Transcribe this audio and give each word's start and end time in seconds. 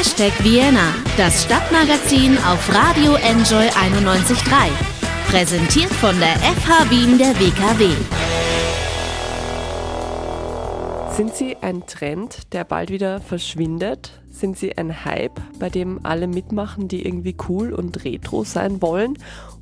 Hashtag 0.00 0.32
Vienna, 0.42 0.94
das 1.18 1.44
Stadtmagazin 1.44 2.38
auf 2.38 2.74
Radio 2.74 3.16
Enjoy 3.16 3.66
91.3. 3.68 4.70
Präsentiert 5.28 5.90
von 5.90 6.18
der 6.18 6.36
FH 6.36 6.88
Wien 6.88 7.18
der 7.18 7.38
WKW. 7.38 7.90
Sind 11.14 11.34
Sie 11.34 11.54
ein 11.58 11.86
Trend, 11.86 12.50
der 12.54 12.64
bald 12.64 12.88
wieder 12.88 13.20
verschwindet? 13.20 14.22
Sind 14.30 14.56
Sie 14.56 14.78
ein 14.78 15.04
Hype, 15.04 15.38
bei 15.58 15.68
dem 15.68 16.00
alle 16.02 16.28
mitmachen, 16.28 16.88
die 16.88 17.04
irgendwie 17.04 17.36
cool 17.50 17.74
und 17.74 18.02
retro 18.02 18.44
sein 18.44 18.80
wollen? 18.80 19.18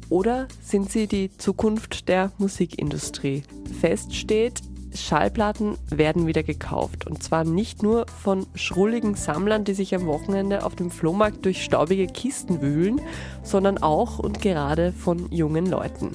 Oder 0.08 0.46
sind 0.62 0.92
Sie 0.92 1.08
die 1.08 1.36
Zukunft 1.36 2.08
der 2.08 2.30
Musikindustrie? 2.38 3.42
Fest 3.80 4.14
steht, 4.14 4.60
Schallplatten 5.02 5.78
werden 5.88 6.26
wieder 6.26 6.42
gekauft. 6.42 7.06
Und 7.06 7.22
zwar 7.22 7.44
nicht 7.44 7.82
nur 7.82 8.06
von 8.06 8.46
schrulligen 8.54 9.14
Sammlern, 9.14 9.64
die 9.64 9.74
sich 9.74 9.94
am 9.94 10.06
Wochenende 10.06 10.64
auf 10.64 10.74
dem 10.74 10.90
Flohmarkt 10.90 11.44
durch 11.44 11.62
staubige 11.62 12.06
Kisten 12.06 12.60
wühlen, 12.60 13.00
sondern 13.42 13.78
auch 13.78 14.18
und 14.18 14.40
gerade 14.40 14.92
von 14.92 15.30
jungen 15.30 15.66
Leuten. 15.66 16.14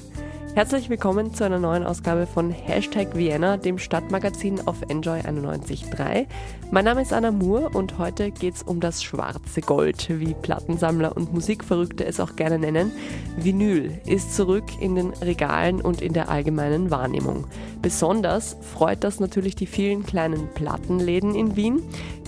Herzlich 0.54 0.88
willkommen 0.88 1.34
zu 1.34 1.42
einer 1.42 1.58
neuen 1.58 1.82
Ausgabe 1.82 2.28
von 2.28 2.50
Hashtag 2.52 3.16
Vienna, 3.16 3.56
dem 3.56 3.76
Stadtmagazin 3.76 4.60
auf 4.68 4.82
Enjoy 4.88 5.18
91.3. 5.18 6.26
Mein 6.74 6.86
Name 6.86 7.02
ist 7.02 7.12
Anna 7.12 7.30
Moore 7.30 7.68
und 7.68 7.98
heute 7.98 8.32
geht 8.32 8.56
es 8.56 8.64
um 8.64 8.80
das 8.80 9.00
schwarze 9.00 9.60
Gold, 9.60 10.08
wie 10.08 10.34
Plattensammler 10.34 11.16
und 11.16 11.32
Musikverrückte 11.32 12.04
es 12.04 12.18
auch 12.18 12.34
gerne 12.34 12.58
nennen. 12.58 12.90
Vinyl 13.36 14.00
ist 14.06 14.34
zurück 14.34 14.64
in 14.80 14.96
den 14.96 15.10
Regalen 15.10 15.80
und 15.80 16.02
in 16.02 16.14
der 16.14 16.28
allgemeinen 16.28 16.90
Wahrnehmung. 16.90 17.46
Besonders 17.80 18.56
freut 18.60 19.04
das 19.04 19.20
natürlich 19.20 19.54
die 19.54 19.68
vielen 19.68 20.04
kleinen 20.04 20.48
Plattenläden 20.54 21.36
in 21.36 21.54
Wien, 21.54 21.80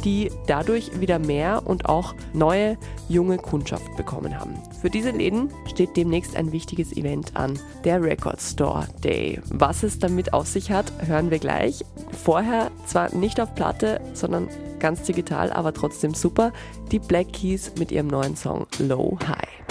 die 0.05 0.31
dadurch 0.47 1.01
wieder 1.01 1.19
mehr 1.19 1.63
und 1.65 1.89
auch 1.89 2.15
neue 2.33 2.79
junge 3.09 3.39
Kundschaft 3.39 3.97
bekommen 3.97 4.39
haben. 4.39 4.55
Für 4.81 4.91
diese 4.91 5.11
Läden 5.11 5.51
steht 5.67 5.97
demnächst 5.97 6.37
ein 6.37 6.53
wichtiges 6.53 6.93
Event 6.97 7.35
an, 7.35 7.59
der 7.85 8.01
Record 8.01 8.41
Store 8.41 8.87
Day. 9.03 9.41
Was 9.51 9.83
es 9.83 9.99
damit 9.99 10.33
auf 10.33 10.47
sich 10.47 10.71
hat, 10.71 10.93
hören 11.07 11.33
wir 11.33 11.41
gleich. 11.41 11.85
Vorher 12.13 12.71
zwar 12.87 13.13
nicht 13.15 13.41
auf 13.41 13.55
Platte, 13.55 14.01
sondern 14.15 14.36
ganz 14.79 15.03
digital, 15.03 15.53
aber 15.53 15.73
trotzdem 15.73 16.15
super, 16.15 16.53
die 16.91 16.99
Black 16.99 17.33
Keys 17.33 17.73
mit 17.79 17.93
ihrem 17.93 18.09
neuen 18.09 18.37
Song 18.37 18.67
Low 18.79 19.19
High. 19.27 19.67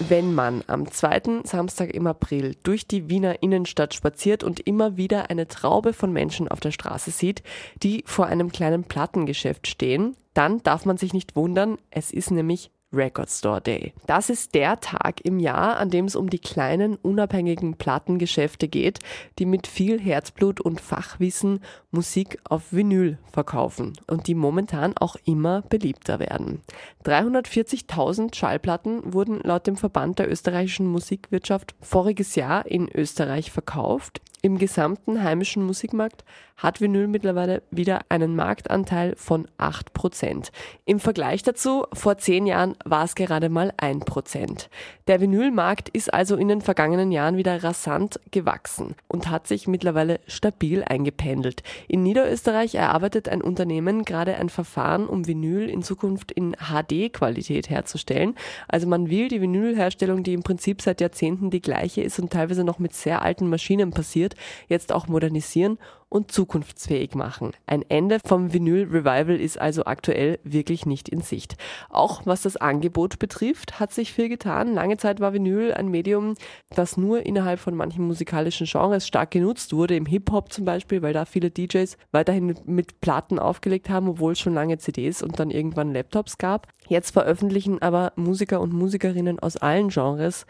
Wenn 0.00 0.32
man 0.34 0.62
am 0.68 0.90
zweiten 0.90 1.44
Samstag 1.44 1.92
im 1.92 2.06
April 2.06 2.56
durch 2.62 2.86
die 2.86 3.10
Wiener 3.10 3.42
Innenstadt 3.42 3.92
spaziert 3.94 4.42
und 4.44 4.60
immer 4.60 4.96
wieder 4.96 5.28
eine 5.28 5.48
Traube 5.48 5.92
von 5.92 6.12
Menschen 6.12 6.48
auf 6.48 6.60
der 6.60 6.70
Straße 6.70 7.10
sieht, 7.10 7.42
die 7.82 8.04
vor 8.06 8.26
einem 8.26 8.50
kleinen 8.50 8.84
Plattengeschäft 8.84 9.66
stehen, 9.66 10.16
dann 10.34 10.62
darf 10.62 10.86
man 10.86 10.96
sich 10.96 11.12
nicht 11.12 11.36
wundern, 11.36 11.78
es 11.90 12.12
ist 12.12 12.30
nämlich 12.30 12.70
Record 12.92 13.28
Store 13.28 13.60
Day. 13.60 13.92
Das 14.06 14.30
ist 14.30 14.54
der 14.54 14.80
Tag 14.80 15.20
im 15.22 15.38
Jahr, 15.38 15.76
an 15.76 15.90
dem 15.90 16.06
es 16.06 16.16
um 16.16 16.30
die 16.30 16.38
kleinen, 16.38 16.96
unabhängigen 16.96 17.74
Plattengeschäfte 17.74 18.68
geht, 18.68 19.00
die 19.38 19.46
mit 19.46 19.66
viel 19.66 20.00
Herzblut 20.00 20.60
und 20.60 20.80
Fachwissen 20.80 21.60
Musik 21.90 22.38
auf 22.44 22.72
Vinyl 22.72 23.18
verkaufen 23.30 23.92
und 24.06 24.26
die 24.26 24.34
momentan 24.34 24.96
auch 24.96 25.16
immer 25.24 25.62
beliebter 25.62 26.18
werden. 26.18 26.62
340.000 27.04 28.34
Schallplatten 28.34 29.12
wurden 29.12 29.40
laut 29.40 29.66
dem 29.66 29.76
Verband 29.76 30.18
der 30.18 30.30
österreichischen 30.30 30.86
Musikwirtschaft 30.86 31.74
voriges 31.80 32.34
Jahr 32.36 32.66
in 32.66 32.88
Österreich 32.88 33.50
verkauft. 33.50 34.20
Im 34.40 34.58
gesamten 34.58 35.22
heimischen 35.22 35.64
Musikmarkt 35.64 36.24
hat 36.58 36.80
Vinyl 36.80 37.06
mittlerweile 37.06 37.62
wieder 37.70 38.00
einen 38.08 38.34
Marktanteil 38.34 39.14
von 39.16 39.46
8%. 39.58 40.50
Im 40.84 40.98
Vergleich 40.98 41.42
dazu, 41.42 41.86
vor 41.92 42.18
zehn 42.18 42.46
Jahren 42.46 42.74
war 42.84 43.04
es 43.04 43.14
gerade 43.14 43.48
mal 43.48 43.72
1%. 43.80 44.66
Der 45.06 45.20
Vinylmarkt 45.20 45.88
ist 45.88 46.12
also 46.12 46.36
in 46.36 46.48
den 46.48 46.60
vergangenen 46.60 47.12
Jahren 47.12 47.36
wieder 47.36 47.62
rasant 47.62 48.20
gewachsen 48.32 48.96
und 49.06 49.30
hat 49.30 49.46
sich 49.46 49.68
mittlerweile 49.68 50.20
stabil 50.26 50.82
eingependelt. 50.82 51.62
In 51.86 52.02
Niederösterreich 52.02 52.74
erarbeitet 52.74 53.28
ein 53.28 53.40
Unternehmen 53.40 54.04
gerade 54.04 54.34
ein 54.34 54.48
Verfahren, 54.48 55.06
um 55.06 55.26
Vinyl 55.26 55.70
in 55.70 55.82
Zukunft 55.82 56.32
in 56.32 56.56
HD-Qualität 56.56 57.70
herzustellen. 57.70 58.34
Also 58.66 58.88
man 58.88 59.08
will 59.10 59.28
die 59.28 59.40
Vinylherstellung, 59.40 60.24
die 60.24 60.34
im 60.34 60.42
Prinzip 60.42 60.82
seit 60.82 61.00
Jahrzehnten 61.00 61.50
die 61.50 61.62
gleiche 61.62 62.02
ist 62.02 62.18
und 62.18 62.32
teilweise 62.32 62.64
noch 62.64 62.80
mit 62.80 62.94
sehr 62.94 63.22
alten 63.22 63.48
Maschinen 63.48 63.92
passiert, 63.92 64.27
jetzt 64.68 64.92
auch 64.92 65.08
modernisieren 65.08 65.78
und 66.08 66.32
zukunftsfähig 66.32 67.14
machen. 67.14 67.52
Ein 67.66 67.84
Ende 67.88 68.18
vom 68.24 68.52
Vinyl 68.52 68.84
Revival 68.84 69.38
ist 69.38 69.60
also 69.60 69.84
aktuell 69.84 70.38
wirklich 70.42 70.86
nicht 70.86 71.08
in 71.08 71.20
Sicht. 71.20 71.56
Auch 71.90 72.22
was 72.24 72.42
das 72.42 72.56
Angebot 72.56 73.18
betrifft, 73.18 73.78
hat 73.78 73.92
sich 73.92 74.12
viel 74.12 74.28
getan. 74.28 74.72
Lange 74.72 74.96
Zeit 74.96 75.20
war 75.20 75.34
Vinyl 75.34 75.74
ein 75.74 75.88
Medium, 75.88 76.34
das 76.70 76.96
nur 76.96 77.26
innerhalb 77.26 77.60
von 77.60 77.74
manchen 77.74 78.06
musikalischen 78.06 78.66
Genres 78.66 79.06
stark 79.06 79.30
genutzt 79.30 79.74
wurde, 79.74 79.96
im 79.96 80.06
Hip-Hop 80.06 80.52
zum 80.52 80.64
Beispiel, 80.64 81.02
weil 81.02 81.12
da 81.12 81.24
viele 81.24 81.50
DJs 81.50 81.96
weiterhin 82.10 82.58
mit 82.64 83.00
Platten 83.00 83.38
aufgelegt 83.38 83.90
haben, 83.90 84.08
obwohl 84.08 84.32
es 84.32 84.40
schon 84.40 84.54
lange 84.54 84.78
CDs 84.78 85.22
und 85.22 85.38
dann 85.38 85.50
irgendwann 85.50 85.92
Laptops 85.92 86.38
gab. 86.38 86.68
Jetzt 86.88 87.10
veröffentlichen 87.10 87.82
aber 87.82 88.12
Musiker 88.16 88.60
und 88.60 88.72
Musikerinnen 88.72 89.38
aus 89.40 89.58
allen 89.58 89.88
Genres 89.88 90.46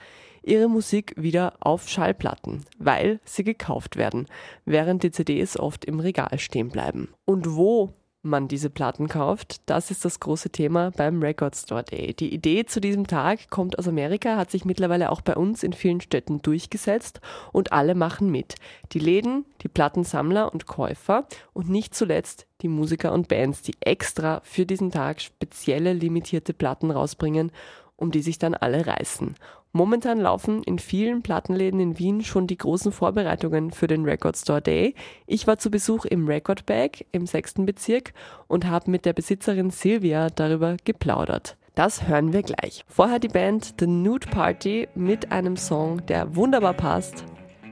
ihre 0.48 0.68
Musik 0.68 1.14
wieder 1.16 1.54
auf 1.60 1.88
Schallplatten, 1.88 2.64
weil 2.78 3.20
sie 3.24 3.44
gekauft 3.44 3.96
werden, 3.96 4.26
während 4.64 5.02
die 5.02 5.10
CDs 5.10 5.58
oft 5.58 5.84
im 5.84 6.00
Regal 6.00 6.38
stehen 6.38 6.70
bleiben. 6.70 7.08
Und 7.24 7.54
wo 7.54 7.92
man 8.22 8.48
diese 8.48 8.70
Platten 8.70 9.08
kauft, 9.08 9.60
das 9.66 9.90
ist 9.90 10.04
das 10.04 10.20
große 10.20 10.50
Thema 10.50 10.90
beim 10.90 11.22
Record 11.22 11.56
Store 11.56 11.84
Day. 11.84 12.14
Die 12.14 12.32
Idee 12.32 12.64
zu 12.64 12.80
diesem 12.80 13.06
Tag 13.06 13.50
kommt 13.50 13.78
aus 13.78 13.88
Amerika, 13.88 14.36
hat 14.36 14.50
sich 14.50 14.64
mittlerweile 14.64 15.10
auch 15.10 15.20
bei 15.20 15.36
uns 15.36 15.62
in 15.62 15.72
vielen 15.72 16.00
Städten 16.00 16.42
durchgesetzt 16.42 17.20
und 17.52 17.72
alle 17.72 17.94
machen 17.94 18.30
mit. 18.30 18.56
Die 18.92 18.98
Läden, 18.98 19.44
die 19.62 19.68
Plattensammler 19.68 20.52
und 20.52 20.66
Käufer 20.66 21.26
und 21.52 21.68
nicht 21.68 21.94
zuletzt 21.94 22.46
die 22.62 22.68
Musiker 22.68 23.12
und 23.12 23.28
Bands, 23.28 23.62
die 23.62 23.74
extra 23.80 24.40
für 24.42 24.66
diesen 24.66 24.90
Tag 24.90 25.20
spezielle 25.20 25.92
limitierte 25.92 26.54
Platten 26.54 26.90
rausbringen, 26.90 27.52
um 27.96 28.10
die 28.10 28.22
sich 28.22 28.38
dann 28.38 28.54
alle 28.54 28.86
reißen. 28.86 29.34
Momentan 29.72 30.18
laufen 30.18 30.62
in 30.62 30.78
vielen 30.78 31.22
Plattenläden 31.22 31.78
in 31.78 31.98
Wien 31.98 32.24
schon 32.24 32.46
die 32.46 32.56
großen 32.56 32.90
Vorbereitungen 32.90 33.70
für 33.70 33.86
den 33.86 34.04
Record 34.04 34.36
Store 34.36 34.62
Day. 34.62 34.94
Ich 35.26 35.46
war 35.46 35.58
zu 35.58 35.70
Besuch 35.70 36.04
im 36.04 36.26
Record 36.26 36.64
Bag 36.66 37.04
im 37.12 37.26
sechsten 37.26 37.66
Bezirk 37.66 38.12
und 38.46 38.66
habe 38.66 38.90
mit 38.90 39.04
der 39.04 39.12
Besitzerin 39.12 39.70
Silvia 39.70 40.28
darüber 40.30 40.76
geplaudert. 40.84 41.56
Das 41.74 42.08
hören 42.08 42.32
wir 42.32 42.42
gleich. 42.42 42.84
Vorher 42.88 43.20
die 43.20 43.28
Band 43.28 43.74
The 43.78 43.86
Nude 43.86 44.26
Party 44.26 44.88
mit 44.94 45.30
einem 45.30 45.56
Song, 45.56 46.04
der 46.06 46.34
wunderbar 46.34 46.74
passt. 46.74 47.24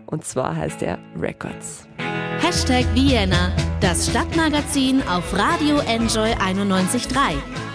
Und 0.06 0.24
zwar 0.24 0.54
heißt 0.54 0.82
er 0.82 0.98
Records. 1.18 1.88
Hashtag 2.38 2.84
Vienna, 2.94 3.50
das 3.80 4.08
Stadtmagazin 4.08 5.02
auf 5.08 5.36
Radio 5.36 5.78
Enjoy 5.78 6.30
91.3. 6.34 7.65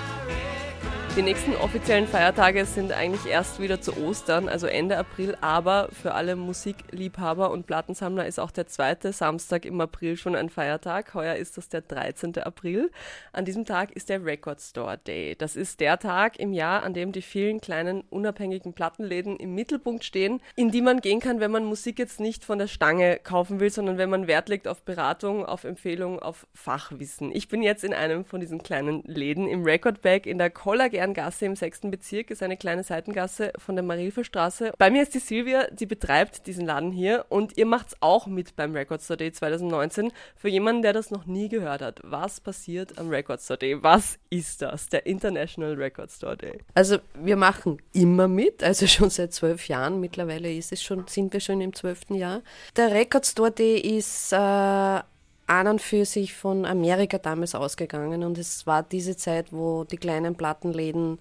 Die 1.17 1.23
nächsten 1.23 1.53
offiziellen 1.55 2.07
Feiertage 2.07 2.63
sind 2.66 2.94
eigentlich 2.94 3.29
erst 3.29 3.59
wieder 3.59 3.81
zu 3.81 3.97
Ostern, 3.97 4.47
also 4.47 4.66
Ende 4.66 4.97
April, 4.97 5.38
aber 5.41 5.89
für 5.91 6.13
alle 6.13 6.38
Musikliebhaber 6.38 7.51
und 7.51 7.67
Plattensammler 7.67 8.25
ist 8.27 8.39
auch 8.39 8.49
der 8.49 8.67
zweite 8.67 9.11
Samstag 9.11 9.66
im 9.66 9.81
April 9.81 10.16
schon 10.16 10.38
ein 10.38 10.49
Feiertag. 10.49 11.13
Heuer 11.13 11.35
ist 11.35 11.57
das 11.57 11.67
der 11.67 11.81
13. 11.81 12.38
April. 12.38 12.91
An 13.33 13.44
diesem 13.44 13.66
Tag 13.66 13.91
ist 13.91 14.07
der 14.07 14.23
Record 14.23 14.61
Store 14.61 14.97
Day. 14.99 15.35
Das 15.38 15.57
ist 15.57 15.81
der 15.81 15.99
Tag 15.99 16.39
im 16.39 16.53
Jahr, 16.53 16.81
an 16.83 16.94
dem 16.94 17.11
die 17.11 17.22
vielen 17.22 17.59
kleinen 17.59 18.05
unabhängigen 18.09 18.72
Plattenläden 18.72 19.35
im 19.35 19.53
Mittelpunkt 19.53 20.05
stehen, 20.05 20.41
in 20.55 20.72
die 20.72 20.81
man 20.81 21.01
gehen 21.01 21.19
kann, 21.19 21.41
wenn 21.41 21.51
man 21.51 21.66
Musik 21.66 21.99
jetzt 21.99 22.22
nicht 22.22 22.45
von 22.45 22.57
der 22.57 22.67
Stange 22.67 23.19
kaufen 23.22 23.59
will, 23.59 23.69
sondern 23.69 23.97
wenn 23.97 24.09
man 24.09 24.28
Wert 24.28 24.47
legt 24.47 24.66
auf 24.66 24.83
Beratung, 24.83 25.46
auf 25.46 25.66
Empfehlung, 25.66 26.19
auf 26.19 26.47
Fachwissen. 26.53 27.35
Ich 27.35 27.49
bin 27.49 27.61
jetzt 27.64 27.84
in 27.84 27.93
einem 27.93 28.23
von 28.23 28.40
diesen 28.40 28.64
kleinen 28.64 29.03
Läden 29.03 29.49
im 29.49 29.66
Record 29.66 30.02
Bag 30.02 30.25
in 30.25 30.37
der 30.37 30.49
Collagen 30.49 31.01
Sterngasse 31.02 31.46
im 31.46 31.56
sechsten 31.56 31.90
Bezirk, 31.90 32.30
ist 32.30 32.44
eine 32.44 32.58
kleine 32.58 32.84
Seitengasse 32.84 33.53
von 33.58 33.76
der 33.76 33.84
Marilferstraße. 33.84 34.74
Bei 34.78 34.92
mir 34.92 35.02
ist 35.02 35.16
die 35.16 35.20
Silvia, 35.20 35.66
die 35.72 35.88
betreibt 35.88 36.46
diesen 36.46 36.64
Laden 36.64 36.92
hier 36.92 37.26
und 37.30 37.58
ihr 37.58 37.66
macht's 37.66 37.96
auch 38.02 38.28
mit 38.28 38.56
beim 38.56 38.76
Record 38.76 39.02
Store 39.02 39.18
Day 39.18 39.32
2019. 39.32 40.12
Für 40.36 40.48
jemanden, 40.48 40.84
der 40.84 40.94
das 40.94 41.09
noch 41.09 41.26
nie 41.26 41.50
gehört 41.50 41.82
hat, 41.82 42.02
was 42.03 42.40
passiert 42.40 43.00
am 43.00 43.09
Record 43.09 43.42
Store 43.42 43.58
Day? 43.58 43.82
Was 43.82 44.20
ist 44.30 44.62
das, 44.62 44.90
der 44.90 45.08
International 45.08 45.74
Record 45.74 46.12
Store 46.12 46.38
Day? 46.38 46.59
Also 46.76 47.00
wir 47.16 47.36
machen 47.36 47.82
immer 47.94 48.28
mit, 48.28 48.64
also 48.64 48.86
schon 48.86 49.09
seit 49.09 49.34
zwölf 49.34 49.68
Jahren. 49.68 50.00
Mittlerweile 50.00 50.53
ist 50.53 50.72
es 50.72 50.84
schon, 50.84 51.08
sind 51.08 51.34
wir 51.34 51.40
schon 51.40 51.62
im 51.62 51.74
zwölften 51.74 52.14
Jahr. 52.14 52.44
Der 52.78 52.92
Record 52.92 53.26
Store 53.26 53.52
Day 53.52 53.80
ist 53.80 54.34
äh, 54.34 55.00
an 55.52 55.68
und 55.68 55.82
für 55.82 56.06
sich 56.06 56.34
von 56.34 56.66
Amerika 56.66 57.18
damals 57.18 57.56
ausgegangen 57.56 58.24
und 58.24 58.38
es 58.38 58.66
war 58.66 58.84
diese 58.84 59.18
Zeit, 59.18 59.52
wo 59.52 59.84
die 59.84 59.98
kleinen 59.98 60.36
Plattenläden 60.36 61.20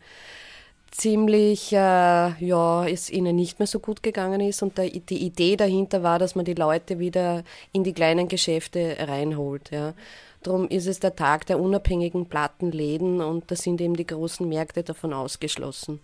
ziemlich, 0.91 1.73
äh, 1.73 1.77
ja, 1.77 2.87
es 2.87 3.11
ihnen 3.11 3.37
nicht 3.37 3.59
mehr 3.59 3.67
so 3.67 3.79
gut 3.79 4.03
gegangen 4.03 4.41
ist. 4.41 4.63
Und 4.63 4.79
der, 4.79 4.89
die 4.89 5.25
Idee 5.25 5.57
dahinter 5.57 6.03
war, 6.03 6.19
dass 6.19 6.35
man 6.35 6.45
die 6.45 6.55
Leute 6.55 6.99
wieder 6.99 7.45
in 7.73 7.85
die 7.85 7.93
kleinen 7.93 8.29
Geschäfte 8.29 8.97
reinholt. 8.99 9.71
Ja. 9.71 9.95
Darum 10.43 10.69
ist 10.69 10.87
es 10.87 11.01
der 11.01 11.15
Tag 11.15 11.47
der 11.47 11.61
unabhängigen 11.61 12.27
Plattenläden 12.27 13.21
und 13.21 13.51
da 13.51 13.57
sind 13.57 13.81
eben 13.81 13.95
die 13.95 14.07
großen 14.07 14.49
Märkte 14.49 14.83
davon 14.83 15.13
ausgeschlossen. 15.13 16.01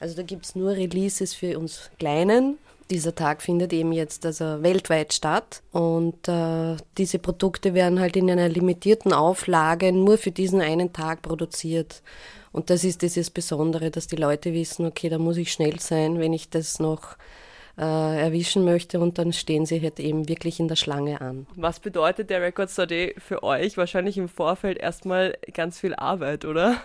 Also 0.00 0.16
da 0.16 0.22
gibt 0.22 0.44
es 0.44 0.54
nur 0.54 0.72
Releases 0.72 1.34
für 1.34 1.58
uns 1.58 1.90
Kleinen. 1.98 2.58
Dieser 2.92 3.14
Tag 3.14 3.40
findet 3.40 3.72
eben 3.72 3.90
jetzt 3.92 4.26
also 4.26 4.62
weltweit 4.62 5.14
statt 5.14 5.62
und 5.72 6.28
äh, 6.28 6.76
diese 6.98 7.18
Produkte 7.18 7.72
werden 7.72 7.98
halt 7.98 8.16
in 8.18 8.30
einer 8.30 8.50
limitierten 8.50 9.14
Auflage 9.14 9.92
nur 9.92 10.18
für 10.18 10.30
diesen 10.30 10.60
einen 10.60 10.92
Tag 10.92 11.22
produziert. 11.22 12.02
Und 12.52 12.68
das 12.68 12.84
ist 12.84 13.00
dieses 13.00 13.30
Besondere, 13.30 13.90
dass 13.90 14.08
die 14.08 14.16
Leute 14.16 14.52
wissen, 14.52 14.84
okay, 14.84 15.08
da 15.08 15.16
muss 15.16 15.38
ich 15.38 15.50
schnell 15.50 15.80
sein, 15.80 16.18
wenn 16.18 16.34
ich 16.34 16.50
das 16.50 16.80
noch 16.80 17.16
äh, 17.78 17.82
erwischen 17.82 18.64
möchte 18.64 19.00
und 19.00 19.18
dann 19.18 19.32
stehen 19.32 19.66
sie 19.66 19.80
halt 19.80 19.98
eben 20.00 20.28
wirklich 20.28 20.60
in 20.60 20.68
der 20.68 20.76
Schlange 20.76 21.20
an. 21.20 21.46
Was 21.56 21.80
bedeutet 21.80 22.30
der 22.30 22.42
Record 22.42 22.70
Store 22.70 23.14
für 23.18 23.42
euch? 23.42 23.76
Wahrscheinlich 23.76 24.18
im 24.18 24.28
Vorfeld 24.28 24.78
erstmal 24.78 25.36
ganz 25.52 25.80
viel 25.80 25.94
Arbeit, 25.94 26.44
oder? 26.44 26.76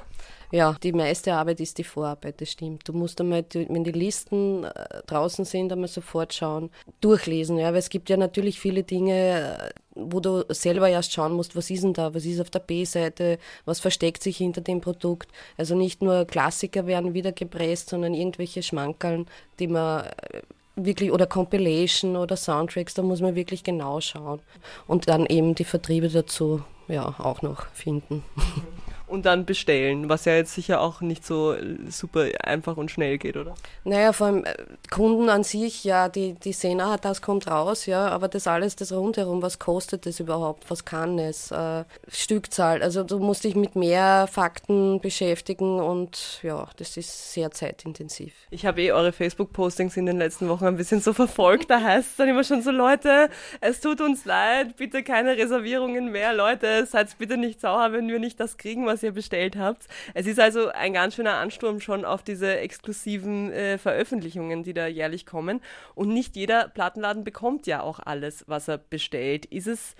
Ja, 0.52 0.78
die 0.82 0.94
meiste 0.94 1.34
Arbeit 1.34 1.60
ist 1.60 1.78
die 1.78 1.84
Vorarbeit, 1.84 2.40
das 2.40 2.52
stimmt. 2.52 2.88
Du 2.88 2.94
musst 2.94 3.20
einmal, 3.20 3.46
wenn 3.52 3.84
die 3.84 3.92
Listen 3.92 4.64
äh, 4.64 5.02
draußen 5.06 5.44
sind, 5.44 5.74
einmal 5.74 5.90
sofort 5.90 6.34
schauen, 6.34 6.70
durchlesen, 7.02 7.58
ja, 7.58 7.72
weil 7.72 7.80
es 7.80 7.90
gibt 7.90 8.10
ja 8.10 8.16
natürlich 8.16 8.58
viele 8.58 8.84
Dinge, 8.84 9.72
äh, 9.74 9.80
wo 9.94 10.22
du 10.22 10.46
selber 10.50 10.88
erst 10.88 11.12
schauen 11.12 11.34
musst, 11.34 11.58
was 11.58 11.70
ist 11.70 11.84
denn 11.84 11.94
da, 11.94 12.14
was 12.14 12.24
ist 12.24 12.40
auf 12.40 12.50
der 12.50 12.60
B-Seite, 12.60 13.40
was 13.66 13.82
versteckt 13.82 14.24
sich 14.24 14.38
hinter 14.38 14.62
dem 14.62 14.80
Produkt. 14.80 15.30
Also 15.58 15.76
nicht 15.76 16.02
nur 16.02 16.24
Klassiker 16.24 16.88
werden 16.88 17.14
wieder 17.14 17.34
gepresst, 17.34 17.90
sondern 17.90 18.14
irgendwelche 18.14 18.64
Schmankerln, 18.64 19.26
die 19.60 19.68
man 19.68 20.06
äh, 20.06 20.42
wirklich 20.78 21.12
oder 21.12 21.26
Compilation 21.26 22.16
oder 22.16 22.38
Soundtracks, 22.38 22.94
da 22.94 23.02
muss 23.02 23.20
man 23.20 23.36
wirklich 23.36 23.64
genau 23.64 24.00
schauen 24.00 24.40
und 24.88 25.10
dann 25.10 25.26
eben 25.26 25.56
die 25.56 25.66
Vertriebe 25.66 26.10
dazu 26.10 26.64
ja 26.88 27.16
auch 27.20 27.42
noch 27.42 27.68
finden. 27.74 28.24
und 29.08 29.26
dann 29.26 29.46
bestellen, 29.46 30.10
was 30.10 30.26
ja 30.26 30.36
jetzt 30.36 30.54
sicher 30.54 30.82
auch 30.82 31.02
nicht 31.02 31.26
so 31.26 31.56
super 31.90 32.28
einfach 32.44 32.78
und 32.78 32.92
schnell 32.92 33.18
geht, 33.18 33.38
oder? 33.38 33.56
Naja, 33.86 34.12
vor 34.12 34.28
allem 34.28 34.44
äh, 34.44 34.54
Kunden 34.92 35.30
an 35.30 35.44
sich, 35.44 35.84
ja, 35.84 36.10
die, 36.10 36.34
die 36.34 36.54
sehen, 36.54 36.82
ah, 36.82 36.98
das 36.98 37.22
kommt 37.22 37.48
raus, 37.48 37.86
ja, 37.86 38.10
aber 38.10 38.28
das 38.28 38.48
alles, 38.48 38.76
das 38.76 38.92
rundherum, 38.92 39.42
was 39.42 39.60
kostet 39.60 40.06
das 40.06 40.20
überhaupt, 40.20 40.70
was 40.70 40.84
kann 40.84 41.18
es, 41.20 41.52
äh, 41.52 41.86
Stückzahl, 42.10 42.84
also 42.84 43.04
du 43.04 43.20
musst 43.20 43.46
dich 43.46 43.56
mit 43.56 43.76
mehr 43.76 44.28
Fakten 44.28 45.00
beschäftigen 45.00 45.80
und 45.80 46.40
ja, 46.44 46.68
das 46.78 46.98
ist 46.98 47.34
sehr 47.34 47.52
zeitintensiv. 47.52 48.34
Ich 48.50 48.66
habe 48.66 48.82
eh 48.82 48.92
eure 48.92 49.14
Facebook-Postings 49.14 49.96
in 49.96 50.06
den 50.06 50.18
letzten 50.18 50.50
Wochen 50.50 50.66
ein 50.66 50.78
bisschen 50.78 51.00
so 51.00 51.14
verfolgt, 51.14 51.70
da 51.70 51.82
heißt 51.82 52.12
es 52.12 52.16
dann 52.18 52.28
immer 52.28 52.44
schon 52.44 52.62
so, 52.62 52.72
Leute, 52.72 53.30
es 53.62 53.80
tut 53.80 54.02
uns 54.02 54.26
leid, 54.26 54.76
bitte 54.76 55.04
keine 55.04 55.38
Reservierungen 55.38 56.12
mehr, 56.12 56.34
Leute, 56.34 56.86
seid 56.86 57.18
bitte 57.18 57.38
nicht 57.38 57.62
sauer, 57.62 57.94
wenn 57.94 58.08
wir 58.10 58.20
nicht 58.20 58.40
das 58.40 58.58
kriegen, 58.58 58.86
was 58.86 58.97
was 58.98 59.04
ihr 59.04 59.12
bestellt 59.12 59.56
habt. 59.56 59.86
Es 60.16 60.26
ist 60.26 60.40
also 60.40 60.70
ein 60.70 60.92
ganz 60.94 61.16
schöner 61.16 61.36
Ansturm 61.36 61.80
schon 61.80 62.04
auf 62.04 62.24
diese 62.24 62.58
exklusiven 62.58 63.52
äh, 63.52 63.78
Veröffentlichungen, 63.78 64.64
die 64.64 64.74
da 64.74 64.88
jährlich 64.88 65.28
kommen. 65.28 65.62
Und 65.94 66.10
nicht 66.10 66.36
jeder 66.36 66.68
Plattenladen 66.68 67.24
bekommt 67.24 67.68
ja 67.68 67.82
auch 67.82 68.00
alles, 68.00 68.44
was 68.48 68.68
er 68.68 68.80
bestellt. 68.80 69.46
Ist 69.46 69.68
es 69.68 69.96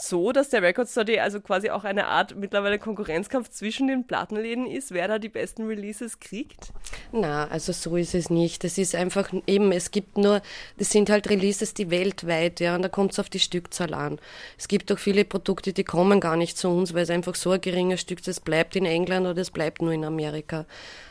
so, 0.00 0.32
dass 0.32 0.50
der 0.50 0.62
Record 0.62 0.88
Store 0.88 1.22
also 1.22 1.40
quasi 1.40 1.70
auch 1.70 1.84
eine 1.84 2.06
Art 2.06 2.36
mittlerweile 2.36 2.78
Konkurrenzkampf 2.78 3.50
zwischen 3.50 3.88
den 3.88 4.06
Plattenläden 4.06 4.66
ist, 4.66 4.92
wer 4.92 5.08
da 5.08 5.18
die 5.18 5.28
besten 5.28 5.66
Releases 5.66 6.20
kriegt? 6.20 6.72
Na, 7.12 7.48
also 7.48 7.72
so 7.72 7.96
ist 7.96 8.14
es 8.14 8.30
nicht. 8.30 8.64
Das 8.64 8.78
ist 8.78 8.94
einfach 8.94 9.32
eben, 9.46 9.72
es 9.72 9.90
gibt 9.90 10.16
nur, 10.16 10.42
das 10.76 10.90
sind 10.90 11.10
halt 11.10 11.28
Releases, 11.28 11.74
die 11.74 11.90
weltweit, 11.90 12.60
ja, 12.60 12.74
und 12.74 12.82
da 12.82 12.88
kommt 12.88 13.12
es 13.12 13.18
auf 13.18 13.28
die 13.28 13.40
Stückzahl 13.40 13.94
an. 13.94 14.18
Es 14.56 14.68
gibt 14.68 14.92
auch 14.92 14.98
viele 14.98 15.24
Produkte, 15.24 15.72
die 15.72 15.84
kommen 15.84 16.20
gar 16.20 16.36
nicht 16.36 16.56
zu 16.56 16.68
uns, 16.68 16.94
weil 16.94 17.02
es 17.02 17.10
einfach 17.10 17.34
so 17.34 17.50
ein 17.50 17.60
geringer 17.60 17.96
Stück, 17.96 18.22
das 18.22 18.40
bleibt 18.40 18.76
in 18.76 18.84
England 18.84 19.26
oder 19.26 19.40
es 19.40 19.50
bleibt 19.50 19.82
nur 19.82 19.92
in 19.92 20.04
Amerika. 20.04 20.66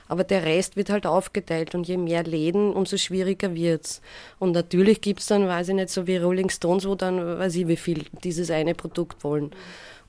Aber 0.07 0.24
der 0.24 0.44
Rest 0.44 0.75
wird 0.75 0.89
halt 0.89 1.06
aufgeteilt 1.06 1.75
und 1.75 1.88
je 1.88 1.98
mehr 1.98 2.24
Läden, 2.24 2.74
umso 2.74 2.98
schwieriger 2.98 3.54
wird's. 3.56 4.01
Und 4.39 4.54
natürlich 4.54 5.01
gibt's 5.01 5.27
dann, 5.27 5.48
weiß 5.48 5.69
ich 5.69 5.75
nicht, 5.75 5.89
so 5.89 6.07
wie 6.07 6.18
Rolling 6.18 6.50
Stones, 6.50 6.88
wo 6.88 6.95
dann, 6.95 7.18
weiß 7.39 7.56
ich 7.56 7.68
wie 7.68 7.77
viel 7.77 8.06
dieses 8.24 8.51
eine 8.51 8.74
Produkt 8.74 9.24
wollen. 9.24 9.51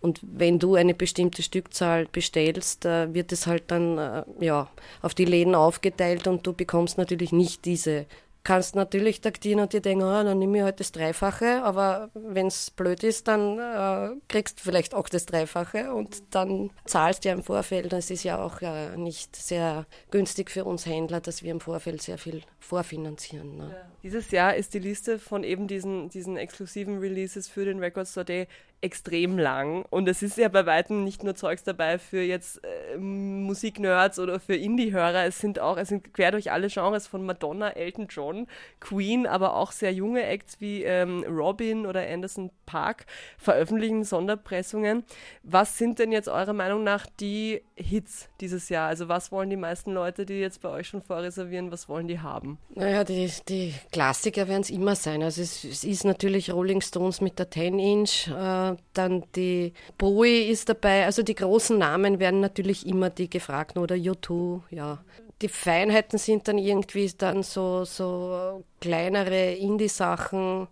Und 0.00 0.20
wenn 0.22 0.58
du 0.58 0.76
eine 0.76 0.94
bestimmte 0.94 1.42
Stückzahl 1.42 2.06
bestellst, 2.06 2.84
äh, 2.84 3.12
wird 3.12 3.32
es 3.32 3.46
halt 3.46 3.64
dann 3.68 3.98
äh, 3.98 4.22
ja, 4.40 4.70
auf 5.02 5.14
die 5.14 5.24
Läden 5.24 5.54
aufgeteilt 5.54 6.28
und 6.28 6.46
du 6.46 6.52
bekommst 6.52 6.98
natürlich 6.98 7.32
nicht 7.32 7.64
diese 7.64 8.06
kannst 8.44 8.74
natürlich 8.74 9.20
taktieren 9.20 9.60
und 9.60 9.72
dir 9.72 9.80
denken, 9.80 10.04
oh, 10.04 10.22
dann 10.22 10.38
nehme 10.38 10.58
ich 10.58 10.64
halt 10.64 10.80
das 10.80 10.92
Dreifache, 10.92 11.62
aber 11.62 12.10
wenn 12.14 12.46
es 12.46 12.70
blöd 12.70 13.02
ist, 13.04 13.28
dann 13.28 13.58
äh, 13.58 14.16
kriegst 14.28 14.58
du 14.58 14.64
vielleicht 14.64 14.94
auch 14.94 15.08
das 15.08 15.26
Dreifache 15.26 15.92
und 15.92 16.22
dann 16.30 16.70
zahlst 16.84 17.24
du 17.24 17.28
ja 17.28 17.34
im 17.34 17.42
Vorfeld. 17.42 17.92
Das 17.92 18.10
ist 18.10 18.24
ja 18.24 18.42
auch 18.42 18.62
äh, 18.62 18.96
nicht 18.96 19.36
sehr 19.36 19.86
günstig 20.10 20.50
für 20.50 20.64
uns 20.64 20.86
Händler, 20.86 21.20
dass 21.20 21.42
wir 21.42 21.50
im 21.50 21.60
Vorfeld 21.60 22.00
sehr 22.02 22.18
viel 22.18 22.42
vorfinanzieren. 22.58 23.56
Ne? 23.56 23.70
Ja. 23.72 23.90
Dieses 24.02 24.30
Jahr 24.30 24.54
ist 24.54 24.74
die 24.74 24.78
Liste 24.78 25.18
von 25.18 25.44
eben 25.44 25.66
diesen, 25.66 26.08
diesen 26.08 26.36
exklusiven 26.36 26.98
Releases 26.98 27.48
für 27.48 27.64
den 27.64 27.78
Record 27.78 28.08
Store 28.08 28.24
Day 28.24 28.46
extrem 28.80 29.38
lang 29.38 29.84
und 29.90 30.08
es 30.08 30.22
ist 30.22 30.38
ja 30.38 30.48
bei 30.48 30.64
weitem 30.64 31.04
nicht 31.04 31.24
nur 31.24 31.34
Zeugs 31.34 31.64
dabei 31.64 31.98
für 31.98 32.22
jetzt 32.22 32.62
äh, 32.64 32.96
Musiknerds 32.96 34.18
oder 34.18 34.38
für 34.38 34.54
Indie-Hörer, 34.54 35.24
es 35.24 35.40
sind 35.40 35.58
auch, 35.58 35.76
es 35.76 35.88
sind 35.88 36.14
quer 36.14 36.30
durch 36.30 36.52
alle 36.52 36.68
Genres 36.68 37.06
von 37.06 37.26
Madonna, 37.26 37.70
Elton 37.70 38.06
John, 38.08 38.46
Queen, 38.80 39.26
aber 39.26 39.56
auch 39.56 39.72
sehr 39.72 39.92
junge 39.92 40.22
Acts 40.22 40.60
wie 40.60 40.84
ähm, 40.84 41.24
Robin 41.28 41.86
oder 41.86 42.06
Anderson 42.06 42.50
Park 42.66 43.06
veröffentlichen 43.38 44.04
Sonderpressungen. 44.04 45.04
Was 45.42 45.78
sind 45.78 45.98
denn 45.98 46.12
jetzt 46.12 46.28
eurer 46.28 46.52
Meinung 46.52 46.84
nach 46.84 47.06
die 47.18 47.62
Hits 47.76 48.28
dieses 48.40 48.68
Jahr? 48.68 48.88
Also 48.88 49.08
was 49.08 49.32
wollen 49.32 49.48
die 49.48 49.56
meisten 49.56 49.92
Leute, 49.92 50.26
die 50.26 50.34
jetzt 50.34 50.60
bei 50.60 50.68
euch 50.68 50.88
schon 50.88 51.02
vorreservieren, 51.02 51.72
was 51.72 51.88
wollen 51.88 52.08
die 52.08 52.20
haben? 52.20 52.58
Naja, 52.74 53.04
die, 53.04 53.32
die 53.48 53.74
Klassiker 53.90 54.48
werden 54.48 54.60
es 54.60 54.70
immer 54.70 54.94
sein. 54.94 55.22
Also 55.22 55.40
es, 55.40 55.64
es, 55.64 55.82
ist 55.82 56.04
natürlich 56.04 56.52
Rolling 56.52 56.82
Stones 56.82 57.22
mit 57.22 57.38
der 57.38 57.50
10 57.50 57.78
Inch, 57.78 58.28
äh, 58.28 58.67
dann 58.92 59.24
die 59.34 59.72
Bowie 59.96 60.48
ist 60.48 60.68
dabei. 60.68 61.04
Also 61.04 61.22
die 61.22 61.34
großen 61.34 61.78
Namen 61.78 62.18
werden 62.18 62.40
natürlich 62.40 62.86
immer 62.86 63.10
die 63.10 63.30
gefragten 63.30 63.82
oder 63.82 63.94
U2, 63.94 64.62
ja. 64.70 65.02
Die 65.40 65.48
Feinheiten 65.48 66.18
sind 66.18 66.48
dann 66.48 66.58
irgendwie 66.58 67.10
dann 67.16 67.42
so, 67.44 67.84
so 67.84 68.64
kleinere 68.80 69.54
Indie-Sachen, 69.54 70.66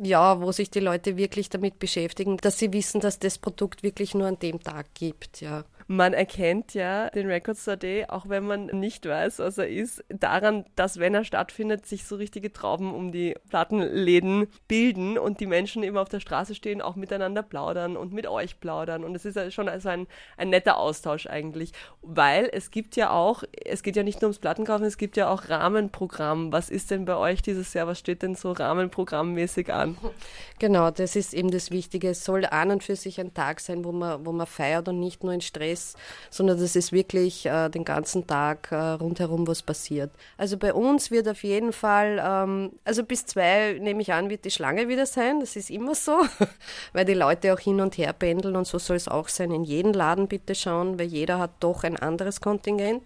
ja, 0.00 0.40
wo 0.40 0.52
sich 0.52 0.70
die 0.70 0.80
Leute 0.80 1.16
wirklich 1.16 1.48
damit 1.48 1.78
beschäftigen, 1.78 2.36
dass 2.36 2.58
sie 2.58 2.72
wissen, 2.72 3.00
dass 3.00 3.18
das 3.18 3.38
Produkt 3.38 3.82
wirklich 3.82 4.14
nur 4.14 4.28
an 4.28 4.38
dem 4.38 4.62
Tag 4.62 4.94
gibt, 4.94 5.40
ja. 5.40 5.64
Man 5.88 6.14
erkennt 6.14 6.74
ja 6.74 7.10
den 7.10 7.28
Record 7.28 7.56
Store 7.56 7.76
Day, 7.76 8.06
auch 8.08 8.28
wenn 8.28 8.44
man 8.44 8.66
nicht 8.66 9.06
weiß, 9.06 9.38
was 9.38 9.56
er 9.58 9.68
ist, 9.68 10.02
daran, 10.08 10.64
dass 10.74 10.98
wenn 10.98 11.14
er 11.14 11.24
stattfindet, 11.24 11.86
sich 11.86 12.04
so 12.04 12.16
richtige 12.16 12.52
Trauben 12.52 12.92
um 12.92 13.12
die 13.12 13.36
Plattenläden 13.50 14.48
bilden 14.66 15.16
und 15.16 15.38
die 15.38 15.46
Menschen 15.46 15.84
eben 15.84 15.96
auf 15.96 16.08
der 16.08 16.18
Straße 16.18 16.56
stehen, 16.56 16.82
auch 16.82 16.96
miteinander 16.96 17.44
plaudern 17.44 17.96
und 17.96 18.12
mit 18.12 18.26
euch 18.26 18.58
plaudern. 18.58 19.04
Und 19.04 19.14
es 19.14 19.24
ist 19.24 19.54
schon 19.54 19.68
also 19.68 19.88
ein, 19.88 20.08
ein 20.36 20.50
netter 20.50 20.76
Austausch 20.76 21.28
eigentlich, 21.28 21.70
weil 22.02 22.50
es 22.52 22.72
gibt 22.72 22.96
ja 22.96 23.10
auch, 23.10 23.44
es 23.64 23.84
geht 23.84 23.94
ja 23.94 24.02
nicht 24.02 24.22
nur 24.22 24.28
ums 24.30 24.40
Plattenkaufen, 24.40 24.86
es 24.86 24.98
gibt 24.98 25.16
ja 25.16 25.30
auch 25.30 25.48
Rahmenprogramm. 25.48 26.50
Was 26.50 26.68
ist 26.68 26.90
denn 26.90 27.04
bei 27.04 27.14
euch 27.14 27.42
dieses 27.42 27.74
Jahr? 27.74 27.86
Was 27.86 28.00
steht 28.00 28.22
denn 28.22 28.34
so 28.34 28.50
rahmenprogrammmäßig 28.50 29.72
an? 29.72 29.96
Genau, 30.58 30.90
das 30.90 31.14
ist 31.14 31.32
eben 31.32 31.52
das 31.52 31.70
Wichtige. 31.70 32.08
Es 32.08 32.24
soll 32.24 32.44
an 32.44 32.72
und 32.72 32.82
für 32.82 32.96
sich 32.96 33.20
ein 33.20 33.34
Tag 33.34 33.60
sein, 33.60 33.84
wo 33.84 33.92
man, 33.92 34.26
wo 34.26 34.32
man 34.32 34.46
feiert 34.46 34.88
und 34.88 34.98
nicht 34.98 35.22
nur 35.22 35.32
in 35.32 35.40
Stress 35.40 35.75
ist, 35.76 35.96
sondern 36.30 36.58
das 36.58 36.74
ist 36.74 36.92
wirklich 36.92 37.46
äh, 37.46 37.68
den 37.68 37.84
ganzen 37.84 38.26
Tag 38.26 38.72
äh, 38.72 38.76
rundherum 38.76 39.46
was 39.46 39.62
passiert. 39.62 40.10
Also 40.38 40.56
bei 40.56 40.72
uns 40.72 41.10
wird 41.10 41.28
auf 41.28 41.42
jeden 41.42 41.72
Fall, 41.72 42.22
ähm, 42.24 42.72
also 42.84 43.04
bis 43.04 43.26
zwei 43.26 43.78
nehme 43.80 44.00
ich 44.02 44.12
an, 44.12 44.30
wird 44.30 44.44
die 44.44 44.50
Schlange 44.50 44.88
wieder 44.88 45.06
sein. 45.06 45.40
Das 45.40 45.56
ist 45.56 45.70
immer 45.70 45.94
so, 45.94 46.18
weil 46.92 47.04
die 47.04 47.14
Leute 47.14 47.52
auch 47.52 47.60
hin 47.60 47.80
und 47.80 47.98
her 47.98 48.12
pendeln 48.12 48.56
und 48.56 48.66
so 48.66 48.78
soll 48.78 48.96
es 48.96 49.08
auch 49.08 49.28
sein. 49.28 49.50
In 49.50 49.64
jeden 49.64 49.92
Laden 49.92 50.28
bitte 50.28 50.54
schauen, 50.54 50.98
weil 50.98 51.06
jeder 51.06 51.38
hat 51.38 51.52
doch 51.60 51.84
ein 51.84 51.96
anderes 51.96 52.40
Kontingent. 52.40 53.02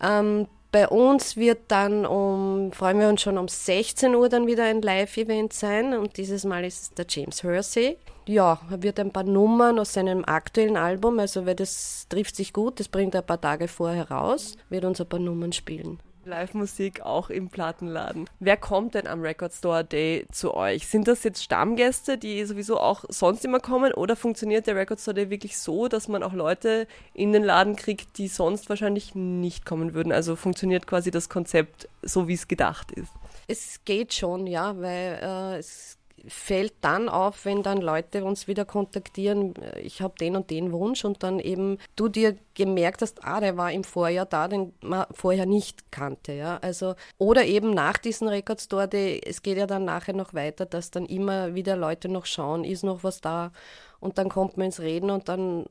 Ähm, 0.00 0.46
bei 0.72 0.88
uns 0.88 1.36
wird 1.36 1.60
dann 1.68 2.06
um, 2.06 2.72
freuen 2.72 2.98
wir 2.98 3.08
uns 3.08 3.20
schon 3.20 3.36
um 3.36 3.46
16 3.46 4.14
Uhr 4.14 4.30
dann 4.30 4.46
wieder 4.46 4.64
ein 4.64 4.80
Live-Event 4.80 5.52
sein 5.52 5.94
und 5.94 6.16
dieses 6.16 6.44
Mal 6.44 6.64
ist 6.64 6.82
es 6.82 6.94
der 6.94 7.04
James 7.08 7.42
Hersey. 7.42 7.98
Ja, 8.26 8.58
er 8.70 8.82
wird 8.82 8.98
ein 8.98 9.12
paar 9.12 9.24
Nummern 9.24 9.78
aus 9.78 9.92
seinem 9.92 10.24
aktuellen 10.24 10.78
Album, 10.78 11.18
also 11.18 11.44
weil 11.44 11.56
das 11.56 12.06
trifft 12.08 12.36
sich 12.36 12.54
gut, 12.54 12.80
das 12.80 12.88
bringt 12.88 13.14
er 13.14 13.20
ein 13.20 13.26
paar 13.26 13.40
Tage 13.40 13.68
vorher 13.68 14.10
raus, 14.10 14.56
wird 14.70 14.86
uns 14.86 15.00
ein 15.00 15.08
paar 15.08 15.20
Nummern 15.20 15.52
spielen. 15.52 16.00
Live-Musik 16.26 17.02
auch 17.02 17.30
im 17.30 17.48
Plattenladen. 17.48 18.28
Wer 18.40 18.56
kommt 18.56 18.94
denn 18.94 19.06
am 19.06 19.20
Record 19.20 19.52
Store 19.52 19.84
Day 19.84 20.26
zu 20.30 20.54
euch? 20.54 20.86
Sind 20.86 21.08
das 21.08 21.24
jetzt 21.24 21.42
Stammgäste, 21.42 22.18
die 22.18 22.44
sowieso 22.44 22.78
auch 22.78 23.04
sonst 23.08 23.44
immer 23.44 23.60
kommen 23.60 23.92
oder 23.92 24.16
funktioniert 24.16 24.66
der 24.66 24.76
Record 24.76 25.00
Store 25.00 25.14
Day 25.14 25.30
wirklich 25.30 25.58
so, 25.58 25.88
dass 25.88 26.08
man 26.08 26.22
auch 26.22 26.32
Leute 26.32 26.86
in 27.14 27.32
den 27.32 27.42
Laden 27.42 27.76
kriegt, 27.76 28.18
die 28.18 28.28
sonst 28.28 28.68
wahrscheinlich 28.68 29.14
nicht 29.14 29.64
kommen 29.64 29.94
würden? 29.94 30.12
Also 30.12 30.36
funktioniert 30.36 30.86
quasi 30.86 31.10
das 31.10 31.28
Konzept 31.28 31.88
so, 32.02 32.28
wie 32.28 32.34
es 32.34 32.48
gedacht 32.48 32.92
ist? 32.92 33.12
Es 33.48 33.80
geht 33.84 34.14
schon, 34.14 34.46
ja, 34.46 34.78
weil 34.80 35.18
äh, 35.22 35.58
es 35.58 35.98
fällt 36.28 36.74
dann 36.80 37.08
auf, 37.08 37.44
wenn 37.44 37.62
dann 37.62 37.78
Leute 37.80 38.24
uns 38.24 38.46
wieder 38.46 38.64
kontaktieren, 38.64 39.54
ich 39.82 40.00
habe 40.00 40.14
den 40.18 40.36
und 40.36 40.50
den 40.50 40.72
Wunsch 40.72 41.04
und 41.04 41.22
dann 41.22 41.38
eben 41.40 41.78
du 41.96 42.08
dir 42.08 42.36
gemerkt 42.54 43.02
hast, 43.02 43.24
ah, 43.24 43.40
der 43.40 43.56
war 43.56 43.72
im 43.72 43.84
Vorjahr 43.84 44.26
da, 44.26 44.48
den 44.48 44.72
man 44.80 45.06
vorher 45.12 45.46
nicht 45.46 45.90
kannte, 45.90 46.32
ja. 46.32 46.58
Also, 46.62 46.94
oder 47.18 47.44
eben 47.44 47.70
nach 47.70 47.98
diesen 47.98 48.28
Record 48.28 48.60
Store 48.60 48.88
es 48.92 49.42
geht 49.42 49.58
ja 49.58 49.66
dann 49.66 49.84
nachher 49.84 50.14
noch 50.14 50.34
weiter, 50.34 50.66
dass 50.66 50.90
dann 50.90 51.06
immer 51.06 51.54
wieder 51.54 51.76
Leute 51.76 52.08
noch 52.08 52.26
schauen, 52.26 52.64
ist 52.64 52.84
noch 52.84 53.02
was 53.04 53.20
da 53.20 53.52
und 54.00 54.18
dann 54.18 54.28
kommt 54.28 54.56
man 54.56 54.66
ins 54.66 54.80
Reden 54.80 55.10
und 55.10 55.28
dann 55.28 55.66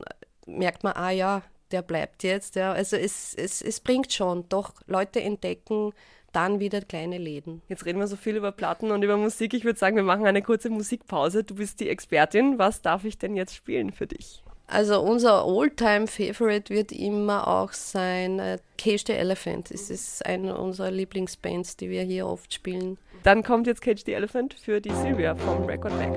merkt 0.46 0.84
man, 0.84 0.94
ah 0.94 1.10
ja, 1.10 1.42
der 1.70 1.82
bleibt 1.82 2.22
jetzt, 2.22 2.56
ja. 2.56 2.72
Also 2.72 2.96
es, 2.96 3.34
es, 3.34 3.62
es 3.62 3.80
bringt 3.80 4.12
schon, 4.12 4.48
doch 4.48 4.74
Leute 4.86 5.20
entdecken, 5.22 5.92
dann 6.32 6.60
wieder 6.60 6.80
kleine 6.80 7.18
Läden. 7.18 7.62
Jetzt 7.68 7.86
reden 7.86 7.98
wir 7.98 8.06
so 8.06 8.16
viel 8.16 8.36
über 8.36 8.52
Platten 8.52 8.90
und 8.90 9.02
über 9.02 9.16
Musik. 9.16 9.54
Ich 9.54 9.64
würde 9.64 9.78
sagen, 9.78 9.96
wir 9.96 10.02
machen 10.02 10.26
eine 10.26 10.42
kurze 10.42 10.70
Musikpause. 10.70 11.44
Du 11.44 11.54
bist 11.54 11.80
die 11.80 11.88
Expertin. 11.88 12.58
Was 12.58 12.82
darf 12.82 13.04
ich 13.04 13.18
denn 13.18 13.36
jetzt 13.36 13.54
spielen 13.54 13.92
für 13.92 14.06
dich? 14.06 14.42
Also 14.66 15.02
unser 15.02 15.44
All-Time-Favorite 15.44 16.72
wird 16.72 16.92
immer 16.92 17.46
auch 17.46 17.72
sein 17.72 18.38
äh, 18.38 18.58
Cage 18.78 19.04
the 19.06 19.12
Elephant. 19.12 19.70
Es 19.70 19.90
ist 19.90 20.24
eine 20.24 20.56
unserer 20.56 20.90
Lieblingsbands, 20.90 21.76
die 21.76 21.90
wir 21.90 22.02
hier 22.02 22.26
oft 22.26 22.54
spielen. 22.54 22.96
Dann 23.22 23.42
kommt 23.42 23.66
jetzt 23.66 23.82
Cage 23.82 24.02
the 24.06 24.14
Elephant 24.14 24.54
für 24.54 24.80
die 24.80 24.90
Sylvia 24.90 25.34
vom 25.34 25.64
Record 25.64 25.96
Back. 25.98 26.12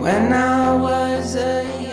When 0.00 0.32
I 0.32 0.78
was 0.80 1.36
a 1.36 1.87